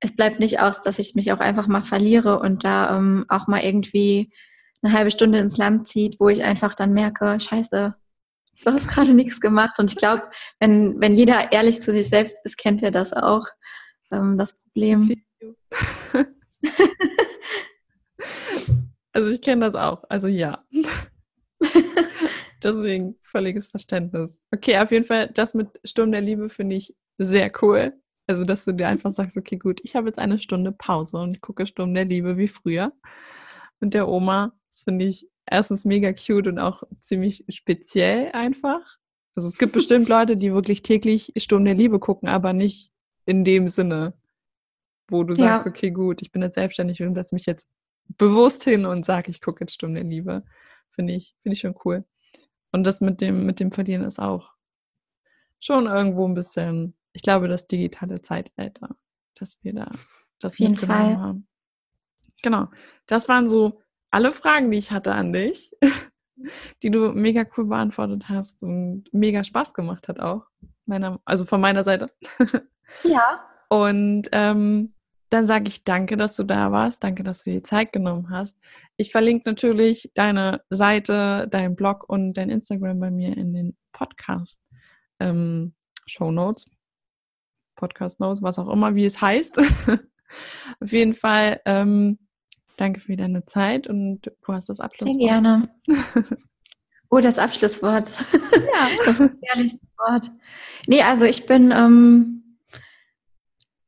es 0.00 0.14
bleibt 0.14 0.40
nicht 0.40 0.60
aus, 0.60 0.82
dass 0.82 0.98
ich 0.98 1.14
mich 1.14 1.32
auch 1.32 1.40
einfach 1.40 1.68
mal 1.68 1.82
verliere 1.82 2.40
und 2.40 2.64
da 2.64 2.96
ähm, 2.96 3.24
auch 3.28 3.46
mal 3.46 3.62
irgendwie 3.62 4.32
eine 4.82 4.92
halbe 4.92 5.10
Stunde 5.10 5.38
ins 5.38 5.56
Land 5.56 5.88
zieht, 5.88 6.20
wo 6.20 6.28
ich 6.28 6.42
einfach 6.42 6.74
dann 6.74 6.92
merke, 6.92 7.38
scheiße, 7.40 7.94
du 8.64 8.70
hast 8.70 8.88
gerade 8.88 9.14
nichts 9.14 9.40
gemacht. 9.40 9.78
Und 9.78 9.90
ich 9.90 9.96
glaube, 9.98 10.22
wenn, 10.60 11.00
wenn 11.00 11.14
jeder 11.14 11.52
ehrlich 11.52 11.82
zu 11.82 11.92
sich 11.92 12.08
selbst 12.08 12.36
ist, 12.44 12.58
kennt 12.58 12.82
er 12.82 12.90
das 12.90 13.12
auch, 13.12 13.46
ähm, 14.10 14.36
das 14.38 14.58
Problem. 14.58 15.14
also 19.12 19.30
ich 19.30 19.40
kenne 19.40 19.64
das 19.64 19.74
auch. 19.74 20.04
Also 20.08 20.28
ja. 20.28 20.64
Deswegen 22.62 23.16
völliges 23.22 23.68
Verständnis. 23.68 24.40
Okay, 24.50 24.78
auf 24.78 24.90
jeden 24.90 25.04
Fall, 25.04 25.28
das 25.28 25.54
mit 25.54 25.68
Sturm 25.84 26.12
der 26.12 26.22
Liebe 26.22 26.48
finde 26.48 26.76
ich 26.76 26.94
sehr 27.18 27.52
cool. 27.62 27.92
Also, 28.26 28.44
dass 28.44 28.64
du 28.64 28.72
dir 28.72 28.88
einfach 28.88 29.12
sagst, 29.12 29.36
okay, 29.36 29.56
gut, 29.56 29.80
ich 29.84 29.94
habe 29.94 30.08
jetzt 30.08 30.18
eine 30.18 30.38
Stunde 30.38 30.72
Pause 30.72 31.18
und 31.18 31.36
ich 31.36 31.40
gucke 31.40 31.66
Sturm 31.66 31.94
der 31.94 32.04
Liebe 32.04 32.36
wie 32.36 32.48
früher 32.48 32.92
mit 33.78 33.94
der 33.94 34.08
Oma. 34.08 34.52
Das 34.70 34.82
finde 34.82 35.04
ich 35.04 35.28
erstens 35.48 35.84
mega 35.84 36.12
cute 36.12 36.48
und 36.48 36.58
auch 36.58 36.82
ziemlich 37.00 37.44
speziell 37.48 38.32
einfach. 38.32 38.98
Also 39.36 39.48
es 39.48 39.58
gibt 39.58 39.74
bestimmt 39.74 40.08
Leute, 40.08 40.36
die 40.36 40.52
wirklich 40.52 40.82
täglich 40.82 41.32
Sturm 41.36 41.64
der 41.64 41.74
Liebe 41.74 42.00
gucken, 42.00 42.28
aber 42.28 42.52
nicht 42.52 42.90
in 43.26 43.44
dem 43.44 43.68
Sinne, 43.68 44.14
wo 45.08 45.22
du 45.22 45.34
sagst, 45.34 45.66
ja. 45.66 45.70
okay, 45.70 45.90
gut, 45.90 46.22
ich 46.22 46.32
bin 46.32 46.42
jetzt 46.42 46.54
selbstständig 46.54 47.02
und 47.02 47.14
setze 47.14 47.34
mich 47.34 47.46
jetzt 47.46 47.68
bewusst 48.08 48.64
hin 48.64 48.86
und 48.86 49.04
sage, 49.04 49.30
ich 49.30 49.40
gucke 49.40 49.60
jetzt 49.60 49.74
Sturm 49.74 49.94
der 49.94 50.04
Liebe. 50.04 50.44
Finde 50.90 51.14
ich, 51.14 51.34
finde 51.42 51.54
ich 51.54 51.60
schon 51.60 51.76
cool. 51.84 52.04
Und 52.72 52.84
das 52.84 53.00
mit 53.00 53.20
dem, 53.20 53.46
mit 53.46 53.60
dem 53.60 53.70
Verlieren 53.70 54.04
ist 54.04 54.18
auch 54.18 54.54
schon 55.58 55.86
irgendwo 55.86 56.26
ein 56.26 56.34
bisschen, 56.34 56.96
ich 57.12 57.22
glaube, 57.22 57.48
das 57.48 57.66
digitale 57.66 58.20
Zeitalter, 58.20 58.96
dass 59.34 59.62
wir 59.62 59.72
da 59.72 59.90
das 60.38 60.54
Auf 60.54 60.58
jeden 60.58 60.76
Fall. 60.76 61.16
haben. 61.16 61.48
Genau. 62.42 62.68
Das 63.06 63.28
waren 63.28 63.48
so 63.48 63.80
alle 64.10 64.32
Fragen, 64.32 64.70
die 64.70 64.78
ich 64.78 64.90
hatte 64.90 65.12
an 65.12 65.32
dich, 65.32 65.72
die 66.82 66.90
du 66.90 67.12
mega 67.12 67.44
cool 67.56 67.66
beantwortet 67.66 68.28
hast 68.28 68.62
und 68.62 69.04
mega 69.12 69.42
Spaß 69.42 69.74
gemacht 69.74 70.08
hat 70.08 70.20
auch. 70.20 70.46
Meiner, 70.84 71.20
also 71.24 71.44
von 71.44 71.60
meiner 71.60 71.82
Seite. 71.82 72.12
Ja. 73.02 73.44
Und 73.68 74.28
ähm, 74.30 74.94
dann 75.30 75.46
sage 75.46 75.68
ich 75.68 75.84
danke, 75.84 76.16
dass 76.16 76.36
du 76.36 76.44
da 76.44 76.72
warst. 76.72 77.02
Danke, 77.02 77.22
dass 77.22 77.44
du 77.44 77.50
dir 77.50 77.64
Zeit 77.64 77.92
genommen 77.92 78.30
hast. 78.30 78.58
Ich 78.96 79.10
verlinke 79.10 79.48
natürlich 79.48 80.10
deine 80.14 80.62
Seite, 80.70 81.48
deinen 81.50 81.76
Blog 81.76 82.08
und 82.08 82.34
dein 82.34 82.50
Instagram 82.50 83.00
bei 83.00 83.10
mir 83.10 83.36
in 83.36 83.52
den 83.52 83.76
Podcast 83.92 84.60
ähm, 85.20 85.74
Show 86.06 86.30
Notes, 86.30 86.66
Podcast 87.74 88.20
Notes, 88.20 88.42
was 88.42 88.58
auch 88.58 88.68
immer, 88.68 88.94
wie 88.94 89.04
es 89.04 89.20
heißt. 89.20 89.58
Auf 90.80 90.92
jeden 90.92 91.14
Fall 91.14 91.60
ähm, 91.64 92.18
danke 92.76 93.00
für 93.00 93.16
deine 93.16 93.44
Zeit 93.46 93.86
und 93.86 94.22
du 94.22 94.52
hast 94.52 94.68
das 94.68 94.80
Abschlusswort. 94.80 95.18
Sehr 95.18 95.28
gerne. 95.28 95.68
Oh, 97.08 97.20
das 97.20 97.38
Abschlusswort. 97.38 98.12
Ja. 98.32 98.88
Das 99.06 99.20
ist 99.20 99.30
ein 99.30 99.38
ehrliches 99.42 99.80
Wort. 99.96 100.30
Nee, 100.86 101.02
also 101.02 101.24
ich 101.24 101.46
bin, 101.46 101.70
ähm, 101.70 102.45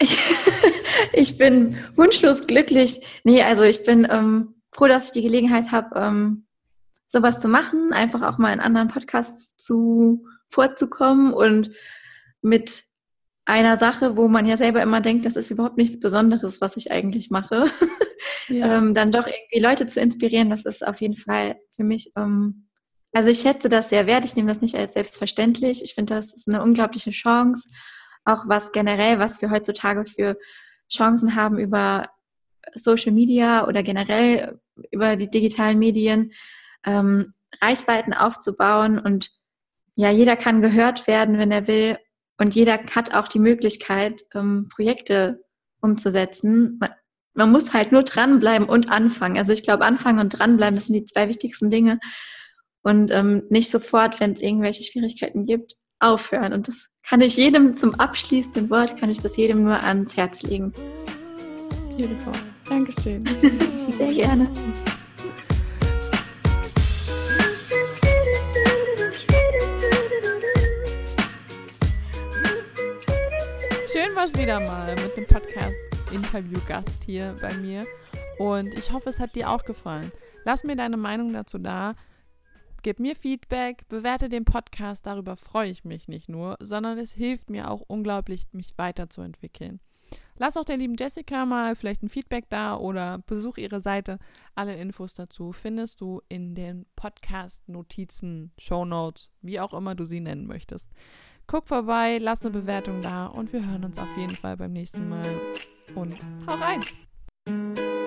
ich, 0.00 0.18
ich, 1.12 1.38
bin 1.38 1.76
wunschlos 1.96 2.46
glücklich. 2.46 3.00
Nee, 3.24 3.42
also 3.42 3.62
ich 3.62 3.82
bin 3.82 4.06
ähm, 4.10 4.54
froh, 4.72 4.86
dass 4.86 5.06
ich 5.06 5.10
die 5.12 5.22
Gelegenheit 5.22 5.72
habe, 5.72 5.98
ähm, 5.98 6.46
sowas 7.08 7.40
zu 7.40 7.48
machen, 7.48 7.92
einfach 7.92 8.22
auch 8.22 8.38
mal 8.38 8.52
in 8.52 8.60
anderen 8.60 8.88
Podcasts 8.88 9.56
zu 9.56 10.26
vorzukommen 10.48 11.32
und 11.32 11.70
mit 12.42 12.84
einer 13.44 13.78
Sache, 13.78 14.16
wo 14.16 14.28
man 14.28 14.46
ja 14.46 14.58
selber 14.58 14.82
immer 14.82 15.00
denkt, 15.00 15.24
das 15.24 15.36
ist 15.36 15.50
überhaupt 15.50 15.78
nichts 15.78 15.98
Besonderes, 15.98 16.60
was 16.60 16.76
ich 16.76 16.92
eigentlich 16.92 17.30
mache, 17.30 17.66
ja. 18.48 18.76
ähm, 18.76 18.92
dann 18.92 19.10
doch 19.10 19.26
irgendwie 19.26 19.60
Leute 19.60 19.86
zu 19.86 20.00
inspirieren, 20.00 20.50
das 20.50 20.66
ist 20.66 20.86
auf 20.86 21.00
jeden 21.00 21.16
Fall 21.16 21.58
für 21.74 21.82
mich, 21.82 22.12
ähm, 22.14 22.68
also 23.12 23.30
ich 23.30 23.40
schätze 23.40 23.70
das 23.70 23.88
sehr 23.88 24.06
wert, 24.06 24.26
ich 24.26 24.36
nehme 24.36 24.48
das 24.48 24.60
nicht 24.60 24.74
als 24.74 24.92
selbstverständlich, 24.92 25.82
ich 25.82 25.94
finde, 25.94 26.14
das 26.14 26.34
ist 26.34 26.46
eine 26.46 26.62
unglaubliche 26.62 27.10
Chance, 27.10 27.66
auch 28.28 28.48
was 28.48 28.72
generell, 28.72 29.18
was 29.18 29.40
wir 29.42 29.50
heutzutage 29.50 30.04
für 30.06 30.38
Chancen 30.90 31.34
haben 31.34 31.58
über 31.58 32.10
Social 32.74 33.12
Media 33.12 33.66
oder 33.66 33.82
generell 33.82 34.60
über 34.90 35.16
die 35.16 35.30
digitalen 35.30 35.78
Medien, 35.78 36.32
ähm, 36.84 37.32
Reichweiten 37.60 38.12
aufzubauen 38.12 38.98
und 38.98 39.30
ja, 39.96 40.10
jeder 40.10 40.36
kann 40.36 40.62
gehört 40.62 41.06
werden, 41.08 41.38
wenn 41.38 41.50
er 41.50 41.66
will 41.66 41.98
und 42.38 42.54
jeder 42.54 42.78
hat 42.94 43.14
auch 43.14 43.26
die 43.26 43.40
Möglichkeit, 43.40 44.22
ähm, 44.34 44.68
Projekte 44.72 45.44
umzusetzen. 45.80 46.78
Man, 46.78 46.90
man, 47.34 47.50
muss 47.50 47.72
halt 47.72 47.90
nur 47.90 48.04
dranbleiben 48.04 48.68
und 48.68 48.90
anfangen. 48.90 49.38
Also 49.38 49.52
ich 49.52 49.64
glaube, 49.64 49.84
anfangen 49.84 50.20
und 50.20 50.38
dranbleiben, 50.38 50.76
das 50.76 50.86
sind 50.86 50.94
die 50.94 51.04
zwei 51.04 51.28
wichtigsten 51.28 51.68
Dinge. 51.68 51.98
Und 52.82 53.10
ähm, 53.10 53.42
nicht 53.50 53.70
sofort, 53.70 54.20
wenn 54.20 54.32
es 54.32 54.40
irgendwelche 54.40 54.84
Schwierigkeiten 54.84 55.46
gibt, 55.46 55.74
aufhören. 55.98 56.52
Und 56.52 56.68
das 56.68 56.88
kann 57.08 57.20
ich 57.22 57.36
jedem 57.36 57.76
zum 57.76 57.94
abschließenden 57.94 58.68
Wort, 58.68 58.98
kann 59.00 59.08
ich 59.10 59.18
das 59.18 59.36
jedem 59.36 59.64
nur 59.64 59.82
ans 59.82 60.16
Herz 60.16 60.42
legen. 60.42 60.72
Beautiful. 61.96 62.32
Dankeschön. 62.68 63.24
Sehr 63.98 64.12
gerne. 64.12 64.48
war's 74.14 74.36
wieder 74.36 74.58
mal 74.58 74.96
mit 74.96 75.16
dem 75.16 75.26
Podcast-Interview-Gast 75.28 77.04
hier 77.06 77.36
bei 77.40 77.54
mir. 77.54 77.86
Und 78.38 78.74
ich 78.74 78.90
hoffe, 78.90 79.10
es 79.10 79.20
hat 79.20 79.36
dir 79.36 79.48
auch 79.48 79.64
gefallen. 79.64 80.10
Lass 80.44 80.64
mir 80.64 80.74
deine 80.74 80.96
Meinung 80.96 81.32
dazu 81.32 81.58
da. 81.58 81.94
Gib 82.88 83.00
mir 83.00 83.16
Feedback, 83.16 83.86
bewerte 83.90 84.30
den 84.30 84.46
Podcast, 84.46 85.04
darüber 85.04 85.36
freue 85.36 85.68
ich 85.68 85.84
mich 85.84 86.08
nicht 86.08 86.30
nur, 86.30 86.56
sondern 86.58 86.96
es 86.96 87.12
hilft 87.12 87.50
mir 87.50 87.70
auch 87.70 87.82
unglaublich, 87.86 88.46
mich 88.52 88.78
weiterzuentwickeln. 88.78 89.80
Lass 90.38 90.56
auch 90.56 90.64
der 90.64 90.78
lieben 90.78 90.96
Jessica 90.98 91.44
mal 91.44 91.76
vielleicht 91.76 92.02
ein 92.02 92.08
Feedback 92.08 92.46
da 92.48 92.78
oder 92.78 93.18
besuch 93.26 93.58
ihre 93.58 93.80
Seite. 93.80 94.18
Alle 94.54 94.74
Infos 94.74 95.12
dazu 95.12 95.52
findest 95.52 96.00
du 96.00 96.22
in 96.30 96.54
den 96.54 96.86
Podcast-Notizen, 96.96 98.52
Show 98.56 98.86
Notes, 98.86 99.32
wie 99.42 99.60
auch 99.60 99.74
immer 99.74 99.94
du 99.94 100.06
sie 100.06 100.20
nennen 100.20 100.46
möchtest. 100.46 100.88
Guck 101.46 101.68
vorbei, 101.68 102.16
lass 102.16 102.40
eine 102.40 102.52
Bewertung 102.52 103.02
da 103.02 103.26
und 103.26 103.52
wir 103.52 103.66
hören 103.66 103.84
uns 103.84 103.98
auf 103.98 104.16
jeden 104.16 104.34
Fall 104.34 104.56
beim 104.56 104.72
nächsten 104.72 105.10
Mal. 105.10 105.28
Und 105.94 106.16
hau 106.46 106.54
rein! 106.54 107.97